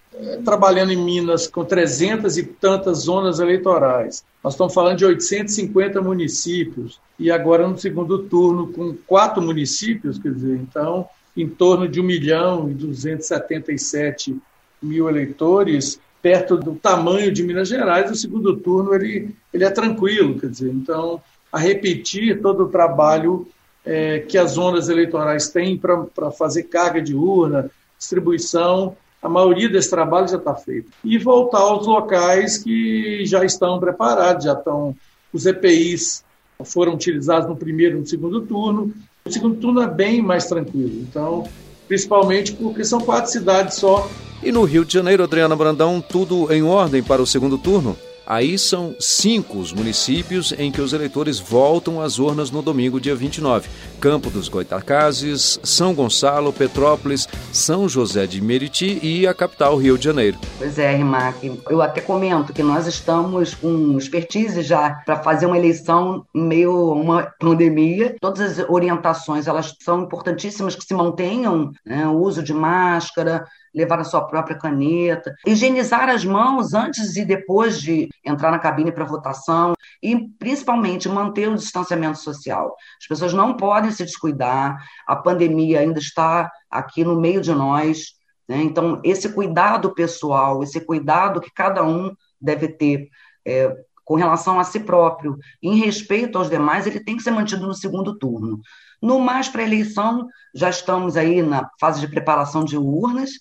trabalhando 0.43 0.91
em 0.91 0.97
Minas 0.97 1.47
com 1.47 1.65
300 1.65 2.37
e 2.37 2.43
tantas 2.43 2.99
zonas 2.99 3.39
eleitorais. 3.39 4.23
Nós 4.43 4.53
estamos 4.53 4.73
falando 4.73 4.97
de 4.97 5.05
850 5.05 6.01
municípios 6.01 6.99
e 7.17 7.31
agora 7.31 7.67
no 7.67 7.77
segundo 7.77 8.19
turno 8.19 8.67
com 8.67 8.95
quatro 9.07 9.41
municípios, 9.41 10.19
quer 10.19 10.33
dizer, 10.33 10.55
então 10.55 11.07
em 11.35 11.47
torno 11.47 11.87
de 11.87 11.99
1 11.99 12.03
milhão 12.03 12.69
e 12.69 12.73
277 12.73 14.37
mil 14.81 15.09
eleitores, 15.09 15.99
perto 16.21 16.57
do 16.57 16.75
tamanho 16.75 17.31
de 17.31 17.41
Minas 17.41 17.67
Gerais, 17.67 18.11
o 18.11 18.15
segundo 18.15 18.55
turno 18.55 18.93
ele, 18.93 19.33
ele 19.51 19.63
é 19.63 19.69
tranquilo, 19.69 20.39
quer 20.39 20.49
dizer, 20.49 20.69
então 20.69 21.21
a 21.51 21.57
repetir 21.57 22.41
todo 22.41 22.63
o 22.63 22.69
trabalho 22.69 23.47
é, 23.85 24.19
que 24.19 24.37
as 24.37 24.51
zonas 24.51 24.89
eleitorais 24.89 25.49
têm 25.49 25.77
para 25.77 26.31
fazer 26.31 26.63
carga 26.63 27.01
de 27.01 27.15
urna, 27.15 27.69
distribuição 27.97 28.95
a 29.23 29.29
maioria 29.29 29.69
desse 29.69 29.89
trabalho 29.89 30.27
já 30.27 30.37
está 30.37 30.53
feito. 30.53 30.91
E 31.03 31.17
voltar 31.17 31.59
aos 31.59 31.87
locais 31.87 32.57
que 32.57 33.25
já 33.25 33.45
estão 33.45 33.79
preparados, 33.79 34.43
já 34.43 34.53
estão. 34.53 34.93
Os 35.31 35.45
EPIs 35.45 36.23
foram 36.65 36.93
utilizados 36.93 37.47
no 37.47 37.55
primeiro 37.55 37.97
e 37.97 37.99
no 38.01 38.05
segundo 38.05 38.41
turno. 38.41 38.93
O 39.25 39.31
segundo 39.31 39.55
turno 39.55 39.81
é 39.81 39.87
bem 39.87 40.21
mais 40.21 40.45
tranquilo. 40.45 41.01
Então, 41.01 41.47
principalmente 41.87 42.51
porque 42.53 42.83
são 42.83 42.99
quatro 42.99 43.31
cidades 43.31 43.77
só. 43.77 44.09
E 44.43 44.51
no 44.51 44.63
Rio 44.65 44.83
de 44.83 44.93
Janeiro, 44.93 45.23
Adriana 45.23 45.55
Brandão, 45.55 46.01
tudo 46.01 46.51
em 46.53 46.61
ordem 46.61 47.01
para 47.01 47.21
o 47.21 47.25
segundo 47.25 47.57
turno? 47.57 47.97
Aí 48.25 48.57
são 48.57 48.95
cinco 48.99 49.57
os 49.57 49.73
municípios 49.73 50.53
em 50.57 50.71
que 50.71 50.81
os 50.81 50.93
eleitores 50.93 51.39
voltam 51.39 52.01
às 52.01 52.19
urnas 52.19 52.49
no 52.49 52.61
domingo, 52.61 52.99
dia 52.99 53.15
29. 53.15 53.69
Campo 53.99 54.29
dos 54.29 54.47
Goitacazes, 54.47 55.59
São 55.63 55.93
Gonçalo, 55.93 56.53
Petrópolis, 56.53 57.27
São 57.51 57.87
José 57.87 58.25
de 58.25 58.41
Meriti 58.41 58.99
e 59.01 59.27
a 59.27 59.33
capital 59.33 59.75
Rio 59.77 59.97
de 59.97 60.05
Janeiro. 60.05 60.37
Pois 60.57 60.77
é, 60.79 60.95
Rimac. 60.95 61.61
Eu 61.69 61.81
até 61.81 62.01
comento 62.01 62.53
que 62.53 62.63
nós 62.63 62.87
estamos 62.87 63.53
com 63.55 63.97
expertise 63.97 64.61
já 64.61 65.01
para 65.05 65.17
fazer 65.17 65.45
uma 65.45 65.57
eleição 65.57 66.25
em 66.33 66.43
meio 66.43 66.71
a 66.71 66.93
uma 66.93 67.23
pandemia. 67.39 68.15
Todas 68.19 68.59
as 68.59 68.69
orientações 68.69 69.47
elas 69.47 69.75
são 69.79 70.03
importantíssimas 70.03 70.75
que 70.75 70.85
se 70.85 70.93
mantenham, 70.93 71.71
né? 71.85 72.07
o 72.07 72.13
uso 72.13 72.41
de 72.41 72.53
máscara, 72.53 73.45
levar 73.73 73.99
a 73.99 74.03
sua 74.03 74.21
própria 74.25 74.57
caneta, 74.57 75.33
higienizar 75.45 76.09
as 76.09 76.23
mãos 76.23 76.73
antes 76.73 77.15
e 77.15 77.25
depois 77.25 77.81
de 77.81 78.09
entrar 78.23 78.51
na 78.51 78.59
cabine 78.59 78.91
para 78.91 79.05
votação 79.05 79.73
e, 80.01 80.27
principalmente, 80.37 81.09
manter 81.09 81.49
o 81.49 81.55
distanciamento 81.55 82.19
social. 82.19 82.75
As 83.01 83.07
pessoas 83.07 83.33
não 83.33 83.57
podem 83.57 83.91
se 83.91 84.03
descuidar, 84.03 84.77
a 85.07 85.15
pandemia 85.15 85.79
ainda 85.79 85.99
está 85.99 86.51
aqui 86.69 87.03
no 87.03 87.19
meio 87.19 87.41
de 87.41 87.53
nós. 87.53 88.13
Né? 88.47 88.61
Então, 88.61 89.01
esse 89.03 89.29
cuidado 89.29 89.93
pessoal, 89.93 90.61
esse 90.61 90.79
cuidado 90.79 91.41
que 91.41 91.51
cada 91.51 91.83
um 91.83 92.13
deve 92.39 92.67
ter 92.67 93.09
é, 93.45 93.73
com 94.03 94.15
relação 94.15 94.59
a 94.59 94.63
si 94.63 94.79
próprio, 94.79 95.37
em 95.61 95.77
respeito 95.77 96.37
aos 96.37 96.49
demais, 96.49 96.85
ele 96.85 96.99
tem 96.99 97.15
que 97.15 97.23
ser 97.23 97.31
mantido 97.31 97.65
no 97.65 97.73
segundo 97.73 98.17
turno. 98.17 98.59
No 99.01 99.19
mais 99.19 99.49
para 99.49 99.63
eleição, 99.63 100.27
já 100.53 100.69
estamos 100.69 101.17
aí 101.17 101.41
na 101.41 101.69
fase 101.79 101.99
de 101.99 102.07
preparação 102.07 102.63
de 102.63 102.77
urnas 102.77 103.31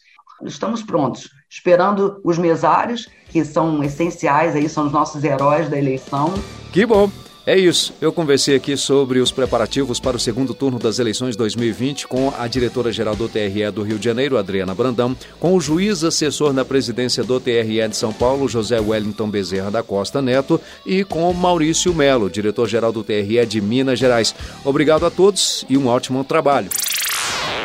estamos 0.44 0.82
prontos, 0.82 1.30
esperando 1.48 2.20
os 2.24 2.38
mesários, 2.38 3.08
que 3.30 3.44
são 3.44 3.82
essenciais 3.82 4.54
aí, 4.54 4.68
são 4.68 4.86
os 4.86 4.92
nossos 4.92 5.24
heróis 5.24 5.68
da 5.68 5.78
eleição. 5.78 6.32
Que 6.72 6.84
bom! 6.86 7.10
É 7.44 7.58
isso. 7.58 7.92
Eu 8.00 8.12
conversei 8.12 8.54
aqui 8.54 8.76
sobre 8.76 9.18
os 9.18 9.32
preparativos 9.32 9.98
para 9.98 10.16
o 10.16 10.20
segundo 10.20 10.54
turno 10.54 10.78
das 10.78 11.00
eleições 11.00 11.34
2020 11.34 12.06
com 12.06 12.32
a 12.38 12.46
diretora-geral 12.46 13.16
do 13.16 13.28
TRE 13.28 13.68
do 13.72 13.82
Rio 13.82 13.98
de 13.98 14.04
Janeiro, 14.04 14.38
Adriana 14.38 14.74
Brandão, 14.74 15.16
com 15.40 15.56
o 15.56 15.60
juiz 15.60 16.04
assessor 16.04 16.52
na 16.52 16.64
presidência 16.64 17.24
do 17.24 17.40
TRE 17.40 17.88
de 17.88 17.96
São 17.96 18.12
Paulo, 18.12 18.48
José 18.48 18.78
Wellington 18.78 19.28
Bezerra 19.28 19.72
da 19.72 19.82
Costa 19.82 20.22
Neto, 20.22 20.60
e 20.86 21.02
com 21.02 21.32
Maurício 21.32 21.92
Melo, 21.92 22.30
diretor-geral 22.30 22.92
do 22.92 23.02
TRE 23.02 23.44
de 23.44 23.60
Minas 23.60 23.98
Gerais. 23.98 24.32
Obrigado 24.64 25.04
a 25.04 25.10
todos 25.10 25.66
e 25.68 25.76
um 25.76 25.88
ótimo 25.88 26.22
trabalho. 26.22 26.70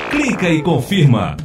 Clica 0.10 0.50
e 0.50 0.64
confirma. 0.64 1.38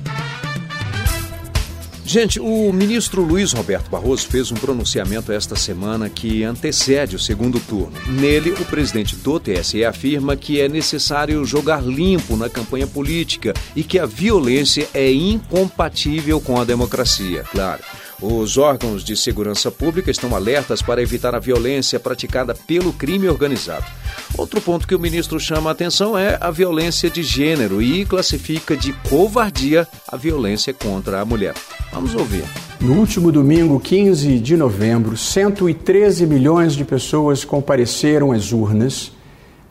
Gente, 2.12 2.38
o 2.38 2.70
ministro 2.74 3.22
Luiz 3.22 3.54
Roberto 3.54 3.88
Barroso 3.88 4.26
fez 4.26 4.52
um 4.52 4.54
pronunciamento 4.54 5.32
esta 5.32 5.56
semana 5.56 6.10
que 6.10 6.44
antecede 6.44 7.16
o 7.16 7.18
segundo 7.18 7.58
turno. 7.58 7.94
Nele, 8.06 8.50
o 8.50 8.66
presidente 8.66 9.16
do 9.16 9.40
TSE 9.40 9.82
afirma 9.82 10.36
que 10.36 10.60
é 10.60 10.68
necessário 10.68 11.42
jogar 11.46 11.82
limpo 11.82 12.36
na 12.36 12.50
campanha 12.50 12.86
política 12.86 13.54
e 13.74 13.82
que 13.82 13.98
a 13.98 14.04
violência 14.04 14.86
é 14.92 15.10
incompatível 15.10 16.38
com 16.38 16.60
a 16.60 16.64
democracia. 16.64 17.44
Claro. 17.50 17.82
Os 18.20 18.58
órgãos 18.58 19.02
de 19.02 19.16
segurança 19.16 19.70
pública 19.70 20.10
estão 20.10 20.36
alertas 20.36 20.82
para 20.82 21.00
evitar 21.00 21.34
a 21.34 21.38
violência 21.38 21.98
praticada 21.98 22.54
pelo 22.54 22.92
crime 22.92 23.26
organizado. 23.26 23.86
Outro 24.36 24.60
ponto 24.60 24.86
que 24.86 24.94
o 24.94 25.00
ministro 25.00 25.40
chama 25.40 25.70
a 25.70 25.72
atenção 25.72 26.18
é 26.18 26.36
a 26.38 26.50
violência 26.50 27.08
de 27.08 27.22
gênero 27.22 27.80
e 27.80 28.04
classifica 28.04 28.76
de 28.76 28.92
covardia 29.08 29.88
a 30.06 30.16
violência 30.18 30.74
contra 30.74 31.18
a 31.18 31.24
mulher. 31.24 31.54
Vamos 31.92 32.14
ouvir. 32.14 32.44
No 32.80 32.94
último 32.94 33.30
domingo, 33.30 33.78
15 33.78 34.38
de 34.38 34.56
novembro, 34.56 35.14
113 35.14 36.26
milhões 36.26 36.72
de 36.72 36.86
pessoas 36.86 37.44
compareceram 37.44 38.32
às 38.32 38.50
urnas, 38.50 39.12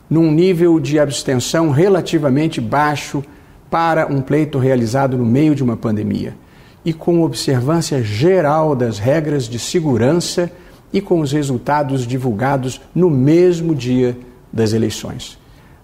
num 0.08 0.30
nível 0.30 0.78
de 0.78 1.00
abstenção 1.00 1.70
relativamente 1.70 2.60
baixo 2.60 3.24
para 3.68 4.06
um 4.06 4.20
pleito 4.20 4.56
realizado 4.56 5.18
no 5.18 5.26
meio 5.26 5.52
de 5.52 5.64
uma 5.64 5.76
pandemia 5.76 6.36
e 6.84 6.92
com 6.92 7.22
observância 7.22 8.02
geral 8.02 8.76
das 8.76 9.00
regras 9.00 9.48
de 9.48 9.58
segurança 9.58 10.50
e 10.92 11.00
com 11.00 11.20
os 11.20 11.32
resultados 11.32 12.06
divulgados 12.06 12.80
no 12.94 13.10
mesmo 13.10 13.74
dia 13.74 14.16
das 14.52 14.72
eleições. 14.72 15.38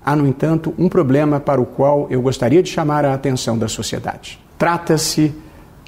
Há, 0.05 0.15
no 0.15 0.27
entanto, 0.27 0.73
um 0.79 0.89
problema 0.89 1.41
para 1.41 1.61
o 1.61 1.67
qual 1.67 2.07
eu 2.11 2.23
gostaria 2.23 2.63
de 2.63 2.71
chamar 2.71 3.05
a 3.05 3.13
atenção 3.13 3.59
da 3.59 3.67
sociedade. 3.67 4.39
Trata-se 4.57 5.35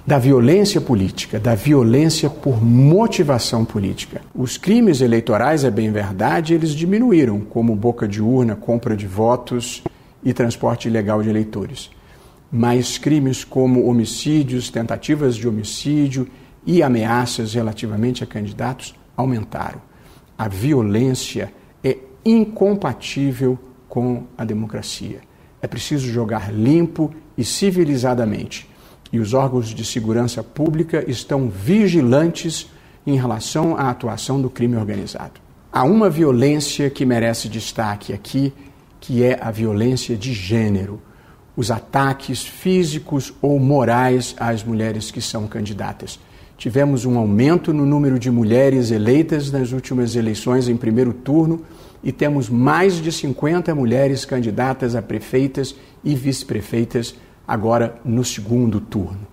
da 0.06 0.18
violência 0.18 0.80
política, 0.80 1.38
da 1.38 1.54
violência 1.54 2.28
por 2.28 2.62
motivação 2.62 3.64
política. 3.64 4.20
Os 4.34 4.56
crimes 4.56 5.00
eleitorais, 5.00 5.64
é 5.64 5.70
bem 5.70 5.92
verdade, 5.92 6.54
eles 6.54 6.70
diminuíram, 6.70 7.40
como 7.40 7.76
boca 7.76 8.08
de 8.08 8.22
urna, 8.22 8.56
compra 8.56 8.96
de 8.96 9.06
votos 9.06 9.82
e 10.24 10.32
transporte 10.32 10.88
ilegal 10.88 11.22
de 11.22 11.28
eleitores 11.28 11.90
mas 12.50 12.98
crimes 12.98 13.44
como 13.44 13.86
homicídios, 13.86 14.70
tentativas 14.70 15.36
de 15.36 15.46
homicídio 15.46 16.26
e 16.66 16.82
ameaças 16.82 17.54
relativamente 17.54 18.24
a 18.24 18.26
candidatos 18.26 18.94
aumentaram. 19.16 19.80
A 20.36 20.48
violência 20.48 21.52
é 21.84 21.96
incompatível 22.24 23.58
com 23.88 24.24
a 24.36 24.44
democracia. 24.44 25.20
É 25.62 25.66
preciso 25.66 26.08
jogar 26.08 26.52
limpo 26.52 27.14
e 27.36 27.44
civilizadamente. 27.44 28.68
E 29.12 29.18
os 29.18 29.34
órgãos 29.34 29.68
de 29.68 29.84
segurança 29.84 30.42
pública 30.42 31.04
estão 31.08 31.48
vigilantes 31.48 32.68
em 33.06 33.16
relação 33.16 33.76
à 33.76 33.90
atuação 33.90 34.40
do 34.40 34.48
crime 34.48 34.76
organizado. 34.76 35.40
Há 35.72 35.84
uma 35.84 36.10
violência 36.10 36.90
que 36.90 37.04
merece 37.04 37.48
destaque 37.48 38.12
aqui, 38.12 38.52
que 39.00 39.22
é 39.22 39.38
a 39.40 39.50
violência 39.50 40.16
de 40.16 40.32
gênero 40.32 41.00
os 41.60 41.70
ataques 41.70 42.42
físicos 42.42 43.34
ou 43.42 43.58
morais 43.58 44.34
às 44.38 44.64
mulheres 44.64 45.10
que 45.10 45.20
são 45.20 45.46
candidatas. 45.46 46.18
Tivemos 46.56 47.04
um 47.04 47.18
aumento 47.18 47.72
no 47.72 47.84
número 47.84 48.18
de 48.18 48.30
mulheres 48.30 48.90
eleitas 48.90 49.50
nas 49.50 49.72
últimas 49.72 50.16
eleições 50.16 50.68
em 50.68 50.76
primeiro 50.76 51.12
turno 51.12 51.60
e 52.02 52.12
temos 52.12 52.48
mais 52.48 52.94
de 52.94 53.12
50 53.12 53.74
mulheres 53.74 54.24
candidatas 54.24 54.94
a 54.96 55.02
prefeitas 55.02 55.74
e 56.02 56.14
vice-prefeitas 56.14 57.14
agora 57.52 58.00
no 58.04 58.24
segundo 58.24 58.80
turno. 58.80 59.26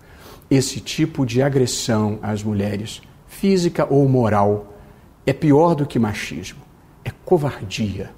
Esse 0.50 0.80
tipo 0.80 1.26
de 1.26 1.42
agressão 1.42 2.20
às 2.22 2.44
mulheres, 2.44 3.02
física 3.28 3.86
ou 3.90 4.08
moral, 4.08 4.78
é 5.26 5.34
pior 5.34 5.76
do 5.76 5.86
que 5.86 6.00
machismo, 6.00 6.62
é 7.04 7.12
covardia 7.24 8.18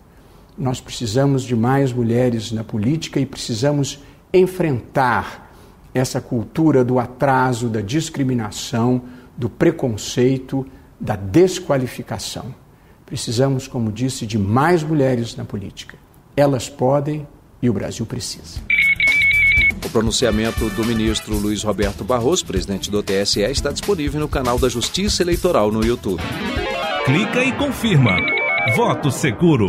nós 0.59 0.81
precisamos 0.81 1.43
de 1.43 1.55
mais 1.55 1.93
mulheres 1.93 2.51
na 2.51 2.65
política 2.65 3.19
e 3.19 3.25
precisamos 3.25 3.99
enfrentar 4.33 5.49
essa 5.93 6.19
cultura 6.19 6.83
do 6.83 6.99
atraso, 6.99 7.69
da 7.69 7.79
discriminação, 7.79 9.01
do 9.37 9.49
preconceito, 9.49 10.67
da 10.99 11.15
desqualificação. 11.15 12.53
Precisamos, 13.05 13.67
como 13.67 13.91
disse, 13.91 14.27
de 14.27 14.37
mais 14.37 14.83
mulheres 14.83 15.35
na 15.35 15.45
política. 15.45 15.97
Elas 16.35 16.69
podem 16.69 17.25
e 17.61 17.69
o 17.69 17.73
Brasil 17.73 18.05
precisa. 18.05 18.59
O 19.85 19.89
pronunciamento 19.89 20.69
do 20.71 20.85
ministro 20.85 21.35
Luiz 21.37 21.63
Roberto 21.63 22.03
Barroso, 22.03 22.45
presidente 22.45 22.91
do 22.91 23.01
TSE, 23.01 23.41
está 23.41 23.71
disponível 23.71 24.19
no 24.19 24.27
canal 24.27 24.59
da 24.59 24.67
Justiça 24.67 25.23
Eleitoral 25.23 25.71
no 25.71 25.83
YouTube. 25.83 26.21
Clica 27.05 27.43
e 27.43 27.51
confirma. 27.53 28.17
Voto 28.75 29.09
seguro. 29.09 29.65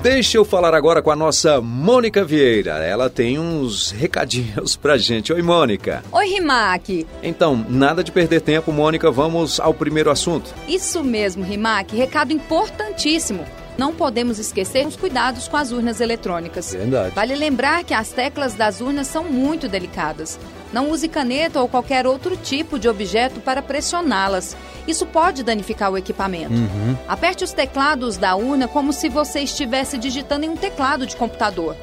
Deixa 0.00 0.38
eu 0.38 0.44
falar 0.44 0.74
agora 0.74 1.02
com 1.02 1.10
a 1.10 1.16
nossa 1.16 1.60
Mônica 1.60 2.24
Vieira. 2.24 2.78
Ela 2.84 3.10
tem 3.10 3.36
uns 3.36 3.90
recadinhos 3.90 4.76
pra 4.76 4.96
gente. 4.96 5.32
Oi, 5.32 5.42
Mônica. 5.42 6.04
Oi, 6.12 6.28
Rimac. 6.28 7.04
Então, 7.20 7.66
nada 7.68 8.04
de 8.04 8.12
perder 8.12 8.40
tempo, 8.40 8.70
Mônica. 8.70 9.10
Vamos 9.10 9.58
ao 9.58 9.74
primeiro 9.74 10.08
assunto. 10.08 10.54
Isso 10.68 11.02
mesmo, 11.02 11.44
Rimac. 11.44 11.96
Recado 11.96 12.32
importantíssimo 12.32 13.44
não 13.78 13.94
podemos 13.94 14.40
esquecer 14.40 14.84
os 14.84 14.96
cuidados 14.96 15.46
com 15.46 15.56
as 15.56 15.70
urnas 15.70 16.00
eletrônicas. 16.00 16.72
Verdade. 16.72 17.14
Vale 17.14 17.36
lembrar 17.36 17.84
que 17.84 17.94
as 17.94 18.10
teclas 18.10 18.54
das 18.54 18.80
urnas 18.80 19.06
são 19.06 19.24
muito 19.24 19.68
delicadas. 19.68 20.38
Não 20.72 20.90
use 20.90 21.08
caneta 21.08 21.60
ou 21.60 21.68
qualquer 21.68 22.04
outro 22.04 22.36
tipo 22.36 22.76
de 22.76 22.88
objeto 22.88 23.40
para 23.40 23.62
pressioná-las. 23.62 24.56
Isso 24.86 25.06
pode 25.06 25.44
danificar 25.44 25.92
o 25.92 25.96
equipamento. 25.96 26.54
Uhum. 26.54 26.96
Aperte 27.06 27.44
os 27.44 27.52
teclados 27.52 28.16
da 28.16 28.34
urna 28.34 28.66
como 28.66 28.92
se 28.92 29.08
você 29.08 29.40
estivesse 29.40 29.96
digitando 29.96 30.44
em 30.44 30.48
um 30.48 30.56
teclado 30.56 31.06
de 31.06 31.14
computador. 31.14 31.76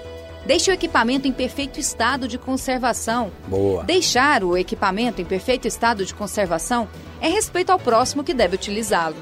Deixe 0.45 0.69
o 0.69 0.73
equipamento 0.73 1.27
em 1.27 1.31
perfeito 1.31 1.79
estado 1.79 2.27
de 2.27 2.37
conservação. 2.37 3.31
Boa. 3.47 3.83
Deixar 3.83 4.43
o 4.43 4.55
equipamento 4.55 5.21
em 5.21 5.25
perfeito 5.25 5.67
estado 5.67 6.05
de 6.05 6.13
conservação 6.13 6.87
é 7.19 7.29
respeito 7.29 7.71
ao 7.71 7.79
próximo 7.79 8.23
que 8.23 8.33
deve 8.33 8.55
utilizá-lo. 8.55 9.15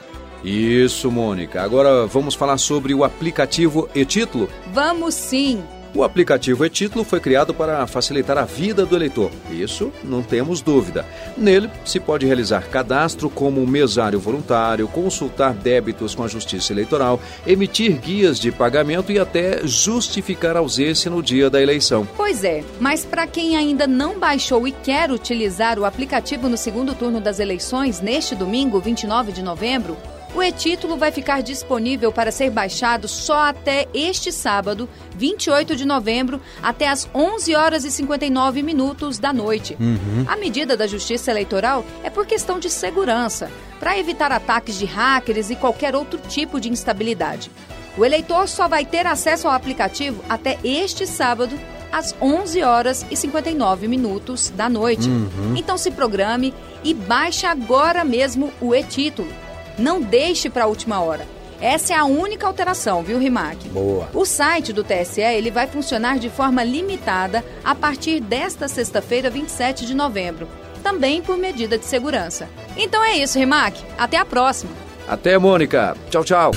Isso, 0.43 1.09
Mônica. 1.09 1.61
Agora 1.61 2.05
vamos 2.05 2.35
falar 2.35 2.57
sobre 2.57 2.93
o 2.93 3.03
aplicativo 3.03 3.89
e 3.95 4.03
título? 4.03 4.49
Vamos 4.73 5.13
sim! 5.13 5.63
O 5.95 6.03
aplicativo 6.03 6.65
e-título 6.65 7.03
foi 7.03 7.19
criado 7.19 7.53
para 7.53 7.85
facilitar 7.85 8.35
a 8.35 8.45
vida 8.45 8.83
do 8.83 8.95
eleitor. 8.95 9.29
Isso 9.51 9.93
não 10.03 10.23
temos 10.23 10.59
dúvida. 10.59 11.05
Nele 11.37 11.69
se 11.85 11.99
pode 11.99 12.25
realizar 12.25 12.67
cadastro 12.67 13.29
como 13.29 13.65
mesário 13.67 14.19
voluntário, 14.19 14.87
consultar 14.87 15.53
débitos 15.53 16.15
com 16.15 16.23
a 16.23 16.27
Justiça 16.27 16.73
Eleitoral, 16.73 17.21
emitir 17.45 17.99
guias 17.99 18.39
de 18.39 18.51
pagamento 18.51 19.11
e 19.11 19.19
até 19.19 19.67
justificar 19.67 20.57
ausência 20.57 21.11
no 21.11 21.21
dia 21.21 21.47
da 21.47 21.61
eleição. 21.61 22.07
Pois 22.17 22.43
é, 22.43 22.63
mas 22.79 23.05
para 23.05 23.27
quem 23.27 23.55
ainda 23.55 23.85
não 23.85 24.17
baixou 24.17 24.67
e 24.67 24.71
quer 24.71 25.11
utilizar 25.11 25.77
o 25.77 25.85
aplicativo 25.85 26.49
no 26.49 26.57
segundo 26.57 26.95
turno 26.95 27.21
das 27.21 27.39
eleições 27.39 28.01
neste 28.01 28.33
domingo, 28.33 28.79
29 28.79 29.31
de 29.31 29.43
novembro, 29.43 29.95
o 30.35 30.41
e-título 30.41 30.97
vai 30.97 31.11
ficar 31.11 31.41
disponível 31.41 32.11
para 32.11 32.31
ser 32.31 32.49
baixado 32.49 33.07
só 33.07 33.49
até 33.49 33.87
este 33.93 34.31
sábado, 34.31 34.89
28 35.15 35.75
de 35.75 35.85
novembro, 35.85 36.41
até 36.61 36.87
às 36.87 37.07
11 37.13 37.55
horas 37.55 37.85
e 37.85 37.91
59 37.91 38.63
minutos 38.63 39.19
da 39.19 39.31
noite. 39.31 39.77
Uhum. 39.79 40.25
A 40.27 40.35
medida 40.35 40.75
da 40.75 40.87
Justiça 40.87 41.29
Eleitoral 41.29 41.85
é 42.03 42.09
por 42.09 42.25
questão 42.25 42.57
de 42.57 42.69
segurança, 42.69 43.51
para 43.79 43.97
evitar 43.97 44.31
ataques 44.31 44.79
de 44.79 44.85
hackers 44.85 45.51
e 45.51 45.55
qualquer 45.55 45.95
outro 45.95 46.19
tipo 46.27 46.59
de 46.59 46.69
instabilidade. 46.69 47.51
O 47.95 48.03
eleitor 48.03 48.47
só 48.47 48.67
vai 48.67 48.85
ter 48.85 49.05
acesso 49.05 49.47
ao 49.47 49.53
aplicativo 49.53 50.23
até 50.27 50.57
este 50.63 51.05
sábado, 51.05 51.59
às 51.91 52.15
11 52.19 52.63
horas 52.63 53.05
e 53.11 53.15
59 53.15 53.87
minutos 53.87 54.49
da 54.49 54.67
noite. 54.67 55.07
Uhum. 55.07 55.53
Então 55.55 55.77
se 55.77 55.91
programe 55.91 56.51
e 56.83 56.91
baixe 56.91 57.45
agora 57.45 58.03
mesmo 58.03 58.51
o 58.59 58.73
e-título. 58.73 59.31
Não 59.77 60.01
deixe 60.01 60.49
para 60.49 60.63
a 60.65 60.67
última 60.67 61.01
hora. 61.01 61.25
Essa 61.61 61.93
é 61.93 61.95
a 61.95 62.03
única 62.03 62.45
alteração, 62.45 63.01
viu, 63.03 63.17
Rimac? 63.17 63.69
Boa. 63.69 64.09
O 64.13 64.25
site 64.25 64.73
do 64.73 64.83
TSE 64.83 65.21
ele 65.21 65.49
vai 65.49 65.65
funcionar 65.65 66.19
de 66.19 66.29
forma 66.29 66.61
limitada 66.63 67.43
a 67.63 67.73
partir 67.73 68.19
desta 68.19 68.67
sexta-feira, 68.67 69.29
27 69.29 69.85
de 69.85 69.93
novembro, 69.93 70.47
também 70.83 71.21
por 71.21 71.37
medida 71.37 71.77
de 71.77 71.85
segurança. 71.85 72.49
Então 72.75 73.01
é 73.01 73.17
isso, 73.17 73.39
Rimac. 73.39 73.81
Até 73.97 74.17
a 74.17 74.25
próxima. 74.25 74.71
Até, 75.07 75.37
Mônica. 75.37 75.95
Tchau, 76.09 76.23
tchau. 76.25 76.51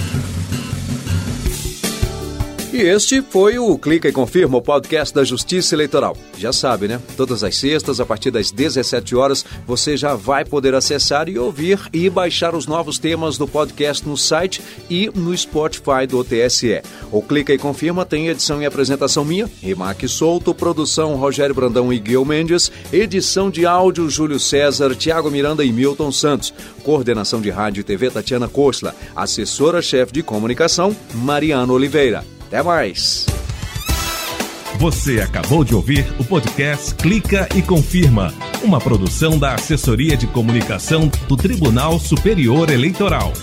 E 2.77 2.83
este 2.83 3.23
foi 3.23 3.59
o 3.59 3.79
Clica 3.79 4.07
e 4.07 4.13
Confirma, 4.13 4.59
o 4.59 4.61
podcast 4.61 5.15
da 5.15 5.25
Justiça 5.25 5.75
Eleitoral. 5.75 6.15
Já 6.37 6.53
sabe, 6.53 6.87
né? 6.87 7.01
Todas 7.17 7.43
as 7.43 7.57
sextas, 7.57 8.01
a 8.01 8.05
partir 8.05 8.31
das 8.31 8.51
17 8.51 9.17
horas, 9.17 9.47
você 9.67 9.97
já 9.97 10.15
vai 10.15 10.45
poder 10.45 10.75
acessar 10.75 11.27
e 11.27 11.39
ouvir 11.39 11.81
e 11.91 12.11
baixar 12.11 12.55
os 12.55 12.67
novos 12.67 12.99
temas 12.99 13.39
do 13.39 13.49
podcast 13.49 14.07
no 14.07 14.15
site 14.15 14.61
e 14.91 15.11
no 15.15 15.35
Spotify 15.35 16.07
do 16.07 16.23
TSE. 16.23 16.83
O 17.11 17.23
Clica 17.23 17.55
e 17.55 17.57
Confirma 17.57 18.05
tem 18.05 18.29
edição 18.29 18.61
e 18.61 18.67
apresentação 18.67 19.25
minha, 19.25 19.51
Rimac 19.63 20.07
Souto, 20.07 20.55
produção 20.55 21.17
Rogério 21.17 21.55
Brandão 21.55 21.91
e 21.91 21.99
Guil 21.99 22.27
Mendes, 22.27 22.71
edição 22.93 23.49
de 23.49 23.65
áudio 23.65 24.11
Júlio 24.11 24.39
César, 24.39 24.95
Tiago 24.95 25.31
Miranda 25.31 25.65
e 25.65 25.73
Milton 25.73 26.13
Santos, 26.13 26.53
coordenação 26.83 27.41
de 27.41 27.49
rádio 27.49 27.81
e 27.81 27.85
TV 27.85 28.11
Tatiana 28.11 28.49
Kosla, 28.49 28.95
assessora-chefe 29.17 30.13
de 30.13 30.23
comunicação 30.23 30.95
Mariana 31.15 31.73
Oliveira. 31.73 32.36
Até 32.57 32.63
mais. 32.63 33.27
Você 34.79 35.21
acabou 35.21 35.63
de 35.63 35.75
ouvir 35.75 36.07
o 36.19 36.25
podcast 36.25 36.95
Clica 36.95 37.47
e 37.55 37.61
Confirma, 37.61 38.33
uma 38.63 38.81
produção 38.81 39.39
da 39.39 39.53
Assessoria 39.53 40.17
de 40.17 40.27
Comunicação 40.27 41.11
do 41.29 41.37
Tribunal 41.37 42.01
Superior 42.01 42.71
Eleitoral. 42.71 43.35